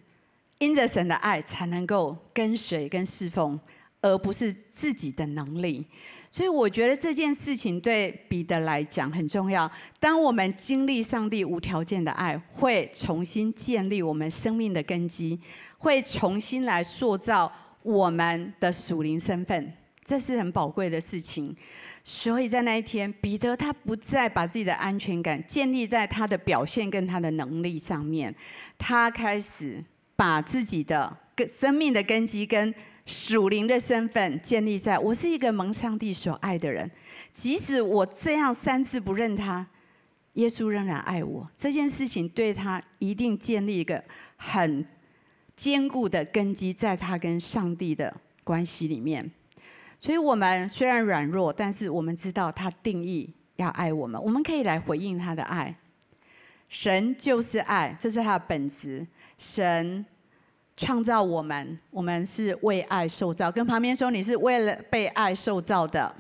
[0.58, 3.60] 因着神的爱才能够跟随跟侍奉，
[4.00, 5.86] 而不是自己的能力。
[6.30, 9.70] 所以我觉得这件事情对彼得来讲很重要。
[9.98, 15.40] 当我们经历上帝无条件的爱，会重新建立我们生命的根基，
[15.78, 17.50] 会重新来塑造。
[17.82, 19.72] 我们的属灵身份，
[20.04, 21.56] 这是很宝贵的事情。
[22.04, 28.34] 所以在那一天，彼得他不再把自己的安全感建立在他的表现跟他的能力上面，
[28.76, 29.82] 他开始
[30.14, 32.74] 把自己的根生命的根基跟
[33.10, 36.90] 属灵的身份建立在：我是一个蒙上帝所爱的人，
[37.34, 39.66] 即使我这样三次不认他，
[40.34, 41.50] 耶稣仍然爱我。
[41.56, 44.02] 这件事情对他一定建立一个
[44.36, 44.86] 很。
[45.56, 49.30] 坚固的根基在他跟上帝的关系里面，
[49.98, 55.76] 所以我们虽然软弱，但是我们知道他定义要爱我们，我们可以来回应他的爱。
[56.70, 59.06] 神就是爱，这是他的本质。
[59.36, 60.02] 神
[60.80, 63.52] 创造我们，我们是为爱受造。
[63.52, 66.10] 跟旁边说，你是为了被爱受造的，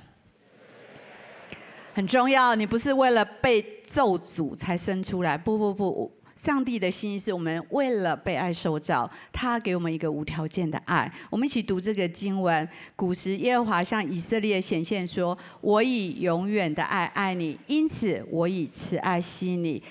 [1.94, 2.54] 很重要。
[2.54, 6.12] 你不是为了被咒诅才生出来，不不不。
[6.36, 11.10] 上帝的心意是我们为了被爱受造，他给我们一个无条件的爱。
[11.30, 19.82] 我们一起读这个经文：古时耶和华向以色列显现说：“我以永远的爱爱你，因此我以慈爱吸引你，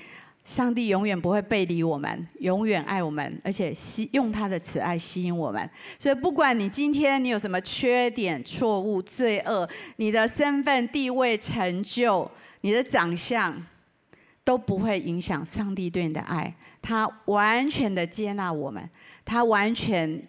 [0.50, 5.70] 上帝永远不会背离我们，永远爱我们，而且吸用他的慈爱吸引我们。
[6.00, 12.30] 所以，不管你今天你有什么缺点、错误、罪恶，你的身份、地位、成就、
[12.62, 13.64] 你的长相，
[14.44, 16.52] 都不会影响上帝对你的爱。
[16.82, 18.90] 他完全的接纳我们，
[19.24, 20.20] 他完全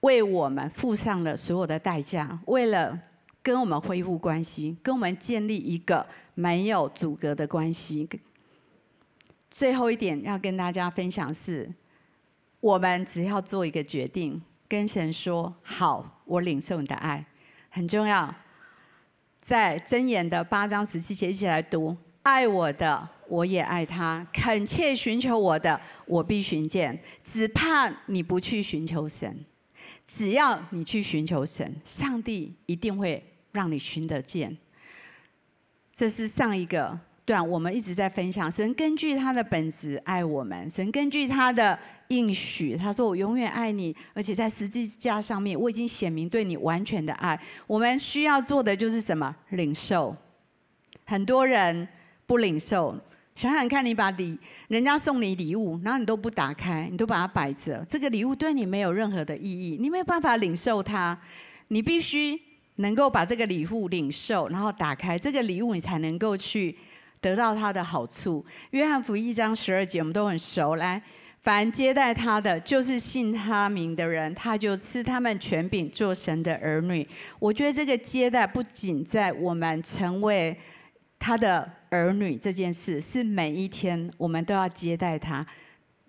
[0.00, 2.98] 为我们付上了所有的代价，为了
[3.42, 8.08] 跟我们恢复关系，跟我们建立一个没有阻隔的关系。
[9.50, 11.68] 最后一点要跟大家分享是，
[12.60, 17.26] 我们只要做一个决定，跟神说：“好，我领受你的爱。”
[17.68, 18.32] 很重要。
[19.40, 27.02] 在箴言的八章十七节，一起来读：“爱我的，我也爱他；恳切寻求我的，我必寻见。
[27.24, 29.44] 只怕你不去寻求神。
[30.06, 34.56] 只要你去寻求神，上帝一定会让你寻得见。”
[35.92, 37.00] 这是上一个。
[37.24, 47.40] 对啊，我们一直在分享，神根据他的本质爱我们，神根据他的应许，他说我永远爱你，而且在十字架上面我已经显明对你完全的爱。
[47.68, 49.36] 我们需要做的就是什么？
[49.50, 50.16] 领受。
[51.04, 51.86] 很多人
[52.26, 52.98] 不领受，
[53.36, 61.16] 想想看，你把礼人家送你礼物，然后你都不打开，你都把它摆着，这个礼物对你没有任何的意义，你没有办法领受它。
[61.68, 62.36] 你必须
[62.76, 66.76] 能够把这个礼物领受，然后打开这个礼物，你才能够去。
[67.20, 68.44] 得到他的好处。
[68.70, 70.76] 约翰福音一章十二节，我们都很熟。
[70.76, 71.02] 来，
[71.42, 77.06] 凡接待他的，就是信他名的人，他就赐他们权柄做神的儿女。
[77.38, 80.56] 我觉得这个接待不仅在我们成为
[81.18, 85.46] 他的儿女这件事，是每一天我们都要接待他。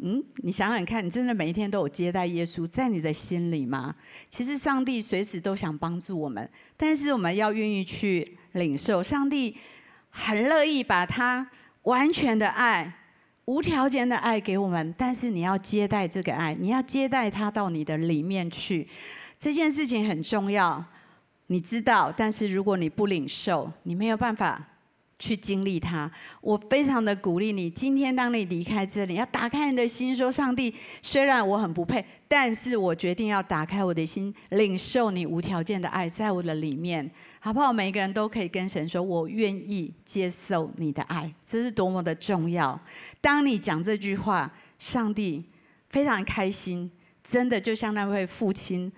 [0.03, 3.95] 嗯，你想想看，你真的每一天都有接待耶稣在你的心里吗？
[4.29, 9.55] 其实上帝随时都想帮助我们，但是我们要愿意去领受上帝。
[10.11, 11.49] 很乐意把他
[11.83, 12.93] 完全的爱、
[13.45, 18.87] 无条件的爱给我们，但是你要接待这个爱，你要接待他到你的里面去。
[19.39, 20.85] 这件事情很重要，
[21.47, 24.67] 你知道，但是如果你不领受，你没有办法。
[25.23, 26.09] 去经历它，
[26.41, 27.69] 我非常的鼓励你。
[27.69, 37.07] 今天当你离开这里，要打开你的心，说：“上帝，虽然我很不配，但是我决定要打开我的心，领受你无条件的爱在我的里面，
[37.43, 42.79] 好不好？”每一个人都可以跟神说：“我愿意接受你的爱。”这是多么的重要。
[43.19, 45.43] 当你讲这句话，上帝
[45.89, 46.89] 非常开心，
[47.21, 48.89] 真的就像那位父亲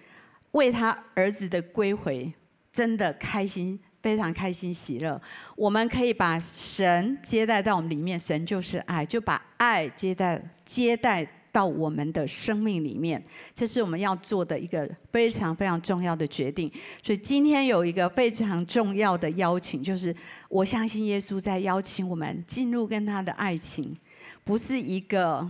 [0.52, 2.32] 为他儿子的归回，
[2.72, 3.80] 真的开心。
[4.04, 5.22] 非常开心喜乐，
[5.56, 13.24] 我们可以把神接待在我们里面，神就是爱，就把爱接待接待到我们的生命里面，
[13.56, 16.70] 这是我们要做的一个非常非常重要的决定。
[17.02, 20.14] 所以今天有一个非常重要的邀请，就是
[20.50, 23.96] 我相信耶稣在邀请我们进入跟他的爱情，
[24.44, 25.48] 不是一个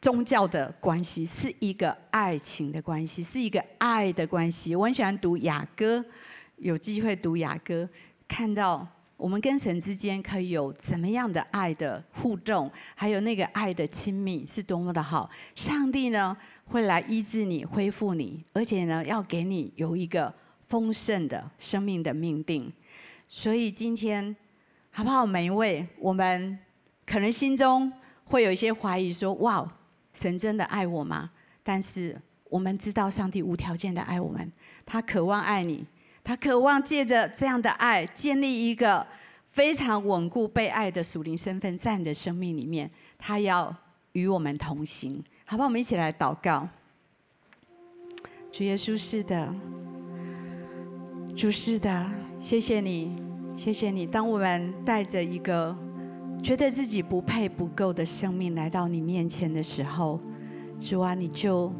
[0.00, 4.74] 宗教的关系，是一个爱情的关系，是一个爱的关系。
[4.74, 6.02] 我很喜欢读雅歌。
[6.56, 7.88] 有机会读雅歌，
[8.28, 8.86] 看到
[9.20, 15.28] 我们跟神之间可以有怎么样的爱的互动，还有那个爱的亲密是多么的好。
[15.54, 20.32] 上帝呢会来医治你、恢复你，而且呢要给你有一个
[20.66, 22.72] 丰盛的生命的命定。
[23.28, 24.34] 所以今天
[24.90, 25.26] 好不好？
[25.26, 26.58] 每一位，我们
[27.04, 27.92] 可能心中
[28.24, 29.70] 会有一些怀疑，说：“哇，
[30.14, 31.30] 神真的爱我吗？”
[31.62, 34.50] 但是我们知道，上帝无条件的爱我们，
[34.86, 35.84] 他渴望爱你。
[36.22, 39.06] 他渴望借着这样的爱，建立一个
[39.48, 42.90] 非常稳固被爱的属灵身份，在你的生命里面。
[43.18, 43.74] 他要
[44.12, 45.68] 与我们同行，好不好？
[45.68, 46.68] 我们一起来祷告。
[48.52, 49.54] 主耶稣，是的，
[51.36, 52.10] 主是的，
[52.40, 53.16] 谢谢你，
[53.56, 54.06] 谢谢你。
[54.06, 55.76] 当我们带着一个
[56.42, 60.20] 觉得自己不配、不够的生命来到你面前的时候，
[60.78, 61.72] 主啊，你就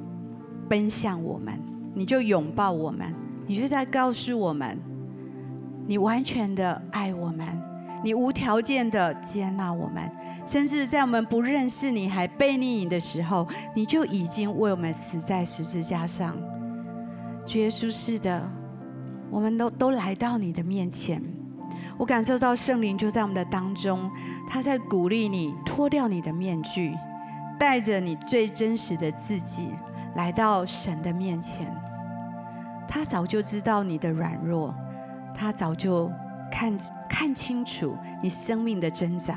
[0.68, 1.58] 奔向我们，
[1.94, 3.14] 你就拥抱我们。
[3.50, 4.78] 你是在告诉我们，
[5.84, 7.44] 你完全的爱我们，
[8.00, 10.08] 你无条件的接纳我们，
[10.46, 13.44] 甚至在我们不认识你还背逆你的时候，
[13.74, 16.36] 你就已经为我们死在十字架上。
[17.44, 18.40] 主耶稣，是的，
[19.32, 21.20] 我们都都来到你的面前，
[21.98, 24.08] 我感受到圣灵就在我们的当中，
[24.48, 26.96] 他在鼓励你脱掉你的面具，
[27.58, 29.70] 带着你最真实的自己
[30.14, 31.68] 来到神的面前。
[32.92, 34.74] 他早就知道你的软弱，
[35.32, 36.10] 他早就
[36.50, 36.76] 看
[37.08, 39.36] 看清楚你生命的挣扎，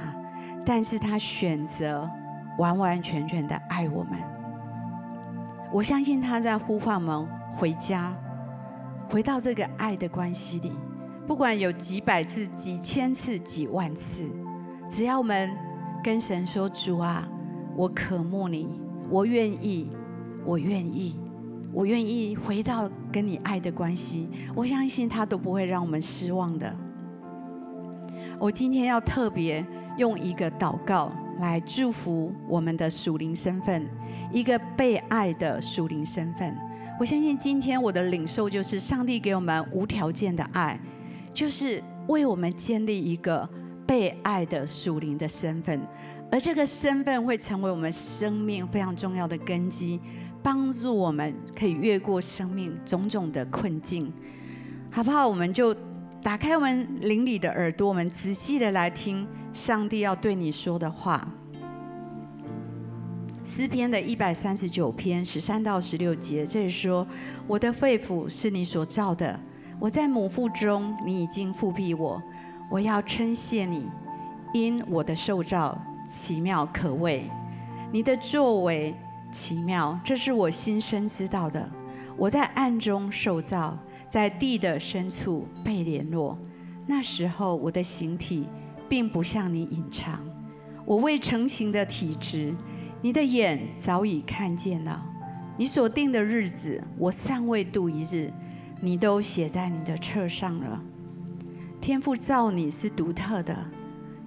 [0.66, 2.10] 但是他选择
[2.58, 4.20] 完完全全的爱我们。
[5.72, 8.12] 我相信他在呼唤我们回家，
[9.08, 10.72] 回到这个爱的关系里，
[11.28, 14.24] 不管有几百次、几千次、几万次，
[14.89, 15.56] 只要我们
[16.04, 17.28] 跟神说：“主啊，
[17.76, 18.82] 我渴慕你，
[19.12, 19.91] 我愿意，
[20.43, 21.20] 我愿意，
[21.74, 26.74] 我愿意回到跟你爱的关系。”我相信他都不会让我们失望的。
[28.39, 29.65] 我今天要特别
[29.97, 33.88] 用一个祷告来祝福我们的属灵身份，
[34.32, 36.55] 一个被爱的属灵身份。
[36.99, 40.80] 我相信今天我的领受就是上帝给我们无条件的爱，
[41.34, 43.49] 就是为我们建立一个
[43.88, 45.82] 被爱的属灵的身份，
[46.32, 49.99] 而这个身份会成为我们生命非常重要的根基，
[50.44, 54.12] 帮助我们可以越过生命种种的困境，
[54.91, 55.26] 好不好？
[55.26, 55.74] 我们就
[56.22, 61.26] 打开我们灵里的耳朵，我们仔细的来听上帝要对你说的话。
[63.46, 67.06] 诗篇的一百三十九篇十三到十六节，这里说
[67.48, 69.38] ：“我的肺腑是你所造的，
[69.80, 72.22] 我在母腹中，你已经覆庇我。
[72.70, 73.86] 我要称谢你，
[74.54, 75.78] 因我的受造
[76.08, 77.30] 奇妙可畏，
[77.91, 78.96] 你的作为
[79.34, 81.69] 奇妙，这是我心深知道的。
[82.15, 83.77] 我在暗中受造，
[84.09, 86.38] 在地的深处被联络。
[86.86, 88.47] 那时候我的形体
[88.88, 90.19] 并不向你隐藏，
[90.86, 92.53] 我未成形的体质。”
[93.01, 95.03] 你的眼早已看见了，
[95.57, 98.31] 你所定的日子，我尚未度一日，
[98.79, 100.81] 你都写在你的册上了。
[101.81, 103.57] 天父造你是独特的，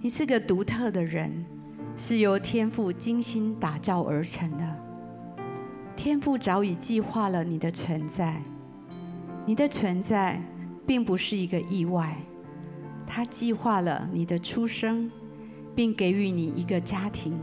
[0.02, 1.42] 你是个独特的人，
[1.96, 4.85] 是由天父精心打造而成的。
[5.96, 8.40] 天父早已计划了你的存在，
[9.46, 10.40] 你的存在
[10.86, 12.16] 并不是一个意外，
[13.06, 15.10] 他计划了你的出生，
[15.74, 17.36] 并给予你一个家庭。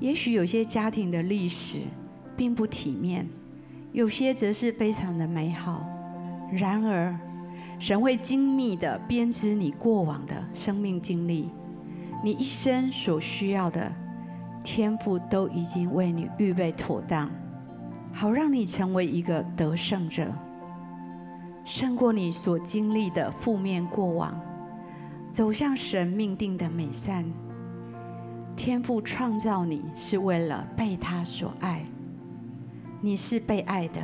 [0.00, 1.80] 也许有些家庭的历史
[2.34, 3.28] 并不体面，
[3.92, 5.86] 有些则是非常的美好。
[6.50, 7.14] 然而，
[7.78, 11.50] 神会精密地编织你过往的生命经历，
[12.24, 13.92] 你一生所需要的
[14.64, 17.30] 天赋都已经为你预备妥当，
[18.18, 20.32] 好让你成为一个得胜者，
[21.66, 24.34] 胜过你所经历的负面过往，
[25.30, 27.30] 走向神命定的美善。
[28.56, 31.84] 天父创造你是为了被他所爱，
[33.02, 34.00] 你是被爱的。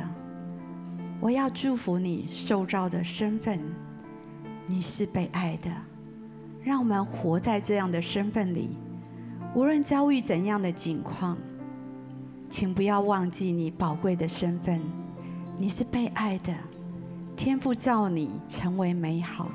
[1.19, 3.59] 我要祝福你受造的身份，
[4.67, 5.71] 你是被爱的。
[6.61, 8.77] 让我们活在这样的身份里，
[9.55, 11.35] 无论遭遇怎样的境况，
[12.53, 14.79] 请不要忘记你宝贵的身份，
[15.57, 16.53] 你是被爱的。
[17.35, 19.49] 天父造你成为美好，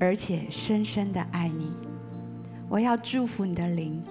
[0.00, 1.70] 而且深深的爱你。
[2.66, 4.02] 我要祝福你的灵。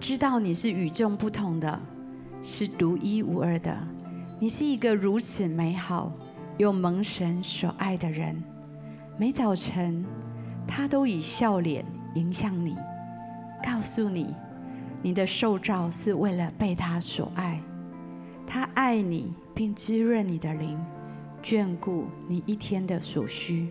[0.00, 1.80] 知道你是与众不同的，
[2.42, 3.72] 是独一无二的。
[4.40, 6.10] 你是一个如此美好
[6.56, 8.42] 又蒙神所爱的人。
[9.16, 10.04] 每早晨，
[10.66, 11.84] 他都以笑脸
[12.16, 12.76] 迎向你，
[13.64, 14.34] 告诉你，
[15.04, 17.60] 你的受造是为了被他所爱。
[18.46, 20.82] 他爱你，并滋润你的灵，
[21.42, 23.68] 眷顾你一天的所需。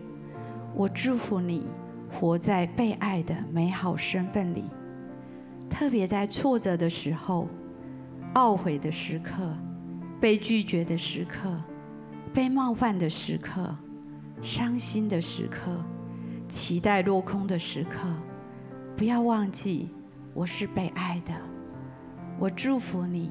[0.76, 1.66] 我祝福你，
[2.08, 4.62] 活在被爱的美好身份里。
[5.68, 7.48] 特别在挫折的时候、
[8.34, 9.52] 懊悔的时刻、
[10.20, 11.50] 被拒绝的时刻、
[12.32, 13.76] 被冒犯的时刻、
[14.40, 15.84] 伤心的时刻、
[16.48, 18.08] 期待落空的时刻，
[18.96, 19.88] 不要忘记，
[20.34, 21.32] 我是被爱的。
[22.38, 23.30] 我祝福你，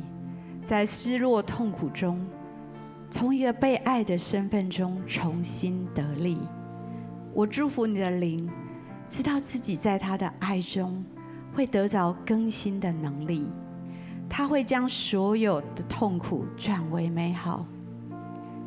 [0.64, 2.26] 在失落痛苦中，
[3.10, 6.40] 从一个被爱的身份中重新得力。
[7.34, 8.50] 我祝福你的灵，
[9.10, 11.04] 知道自己在他的爱中。
[11.56, 13.48] 会得着更新的能力，
[14.28, 17.64] 他会将所有的痛苦转为美好。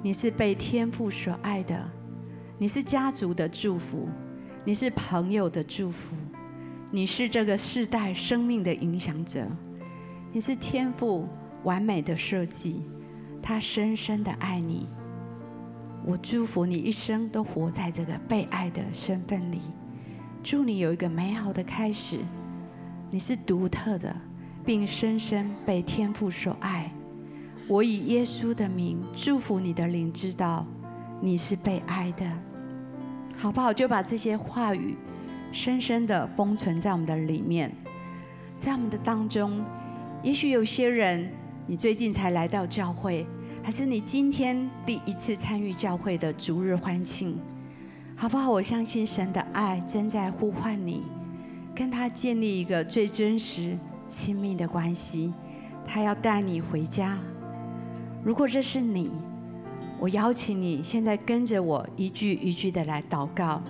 [0.02, 1.76] 你是被天父所爱的，
[2.56, 4.08] 你是家族的祝福，
[4.64, 6.14] 你是朋友的祝福，
[6.96, 9.46] 你是这个世代生命的影响者，
[10.32, 11.28] 你是天父
[11.62, 12.80] 完美的设计，
[13.42, 14.88] 他深深的爱你。
[16.06, 19.60] 我祝福你一生都活在这个被爱的身份里，
[20.42, 22.16] 祝你有一个美好的开始。
[23.10, 24.16] 你是独特的，
[24.64, 26.90] 并深深被天父所爱。
[27.68, 30.66] 我以耶稣的名祝福你的灵，知道
[31.20, 32.26] 你是被爱的，
[33.36, 33.70] 好不好？
[33.70, 34.96] 就把这些话语
[35.56, 37.72] 深深的封存在我们的里面，
[38.58, 39.64] 在我们的当中。
[40.22, 41.30] 也许有些人，
[41.66, 43.26] 你最近才来到教会，
[43.62, 47.40] 还是你今天第一次参与教会的逐日欢庆，
[48.14, 48.50] 好不好？
[48.50, 51.04] 我相信神的爱正在呼唤你。
[51.74, 55.32] 跟他建立一个最真实、亲密的关系，
[55.86, 57.18] 他要带你回家。
[58.22, 59.10] 如果这是你，
[59.98, 63.62] 我邀请你现在跟着我一句一句的来祷告。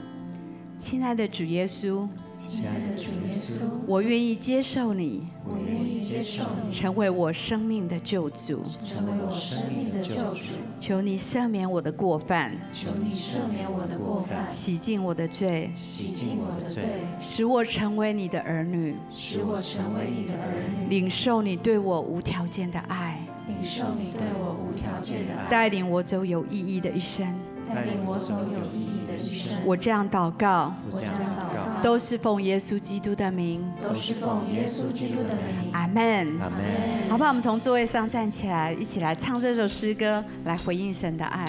[0.78, 10.44] 亲爱的主耶稣，亲爱的主耶稣，我愿意接受你，我愿意接受你，成为我生命的救主，成为我生命的救主。
[10.78, 16.84] 求你赦免我的过犯，求你赦免我的过犯，洗净我的罪，洗净我的罪，
[17.18, 27.34] 使我成为你的儿女，使我成为你的儿女，领受你对我无条件的爱，领受你对我无条件的爱，带领我走有意义的一生。
[27.74, 29.58] 带领我走有意义的一生。
[29.64, 35.72] 我这样祷告，我这样祷告，都是奉耶稣基督的名，都是奉耶稣基督的名。
[35.72, 36.38] 阿门。
[36.40, 37.10] 阿门。
[37.10, 37.30] 好不好？
[37.30, 41.44] 我们从座位上站起来，一起来唱这首诗歌，来回应神的爱。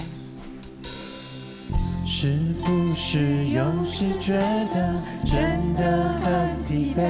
[2.05, 4.95] 是不是有时觉得
[5.25, 7.01] 真的很疲惫？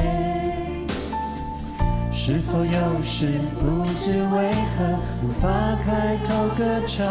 [2.12, 5.48] 是否有时不知为何无法
[5.86, 7.06] 开口歌唱？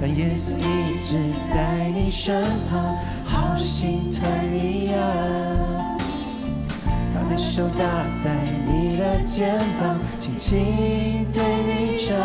[0.00, 1.18] 但耶稣一直
[1.50, 4.22] 在你身旁，好心疼
[4.52, 5.96] 你呀、啊。
[7.14, 7.84] 他的手搭
[8.22, 8.34] 在
[8.66, 12.18] 你的肩膀，轻轻对你唱。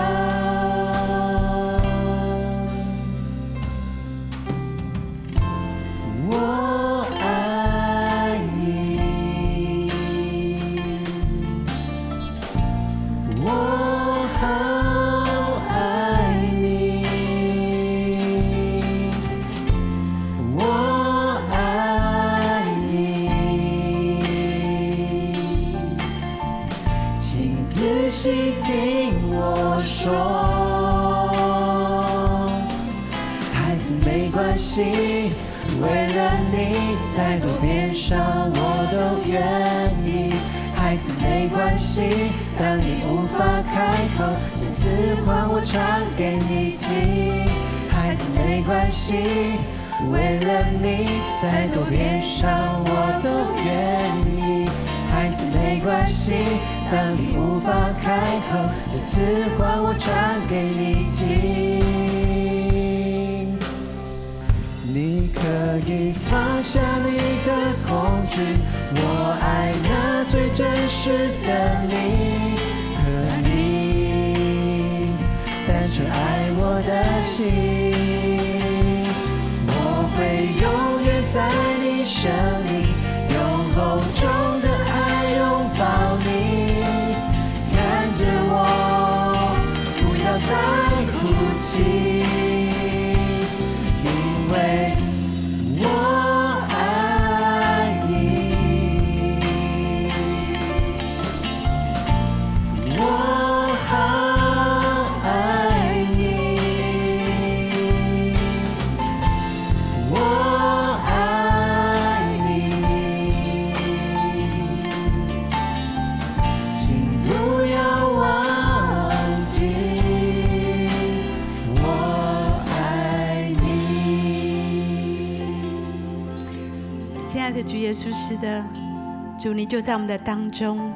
[129.59, 130.89] 你就在我们的当中。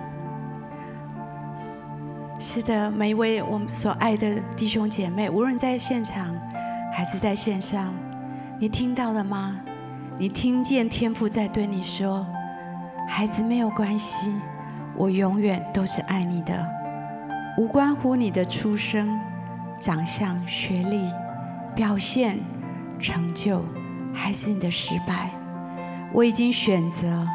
[2.39, 6.34] 是的，每一位我们所爱的弟兄姐妹，无论在现场
[6.93, 7.93] 还是在线上，
[8.57, 9.59] 你听到了吗？
[10.18, 12.26] 你听见天父在对你说
[13.05, 14.34] ：“孩子没有关系，
[14.95, 16.66] 我永远都是爱你的，
[17.57, 19.20] 无关乎你的出生、
[19.78, 21.11] 长相、学历、
[21.76, 22.39] 表现、
[22.97, 23.61] 成就，
[24.14, 25.32] 还是你的失败。”
[26.16, 27.28] 我已经选择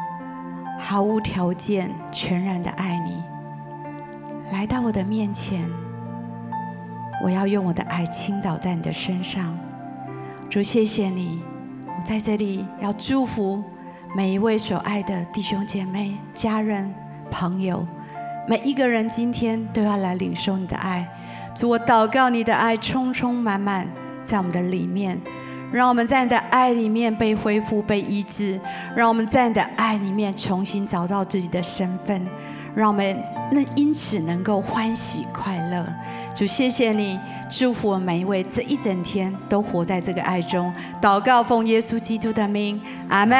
[0.81, 3.21] 毫无条件、全然的爱你，
[4.53, 5.69] 来到我的面前。
[7.21, 9.55] 我要用我的爱倾倒在你的身上。
[10.49, 11.43] 主，谢谢你。
[11.85, 13.61] 我在这里要祝福
[14.15, 16.91] 每一位所爱的弟兄姐妹、家人、
[17.29, 17.85] 朋友，
[18.47, 21.05] 每一个人今天都要来领受你的爱。
[21.53, 23.85] 主，我祷告你的爱充充满满
[24.23, 25.19] 在我们的里面。
[25.71, 28.59] 让我们在你的爱里面被恢复、被医治；
[28.95, 32.19] 让我们在你的爱里面重新找到自己的身份；
[32.75, 33.15] 让我们
[33.51, 35.85] 能因此能够欢喜快乐。
[36.35, 40.73] 主，谢谢你祝福我们每一位，这一整天都活在这个爱中。
[41.01, 43.39] 祷告奉耶稣基督的名，阿门。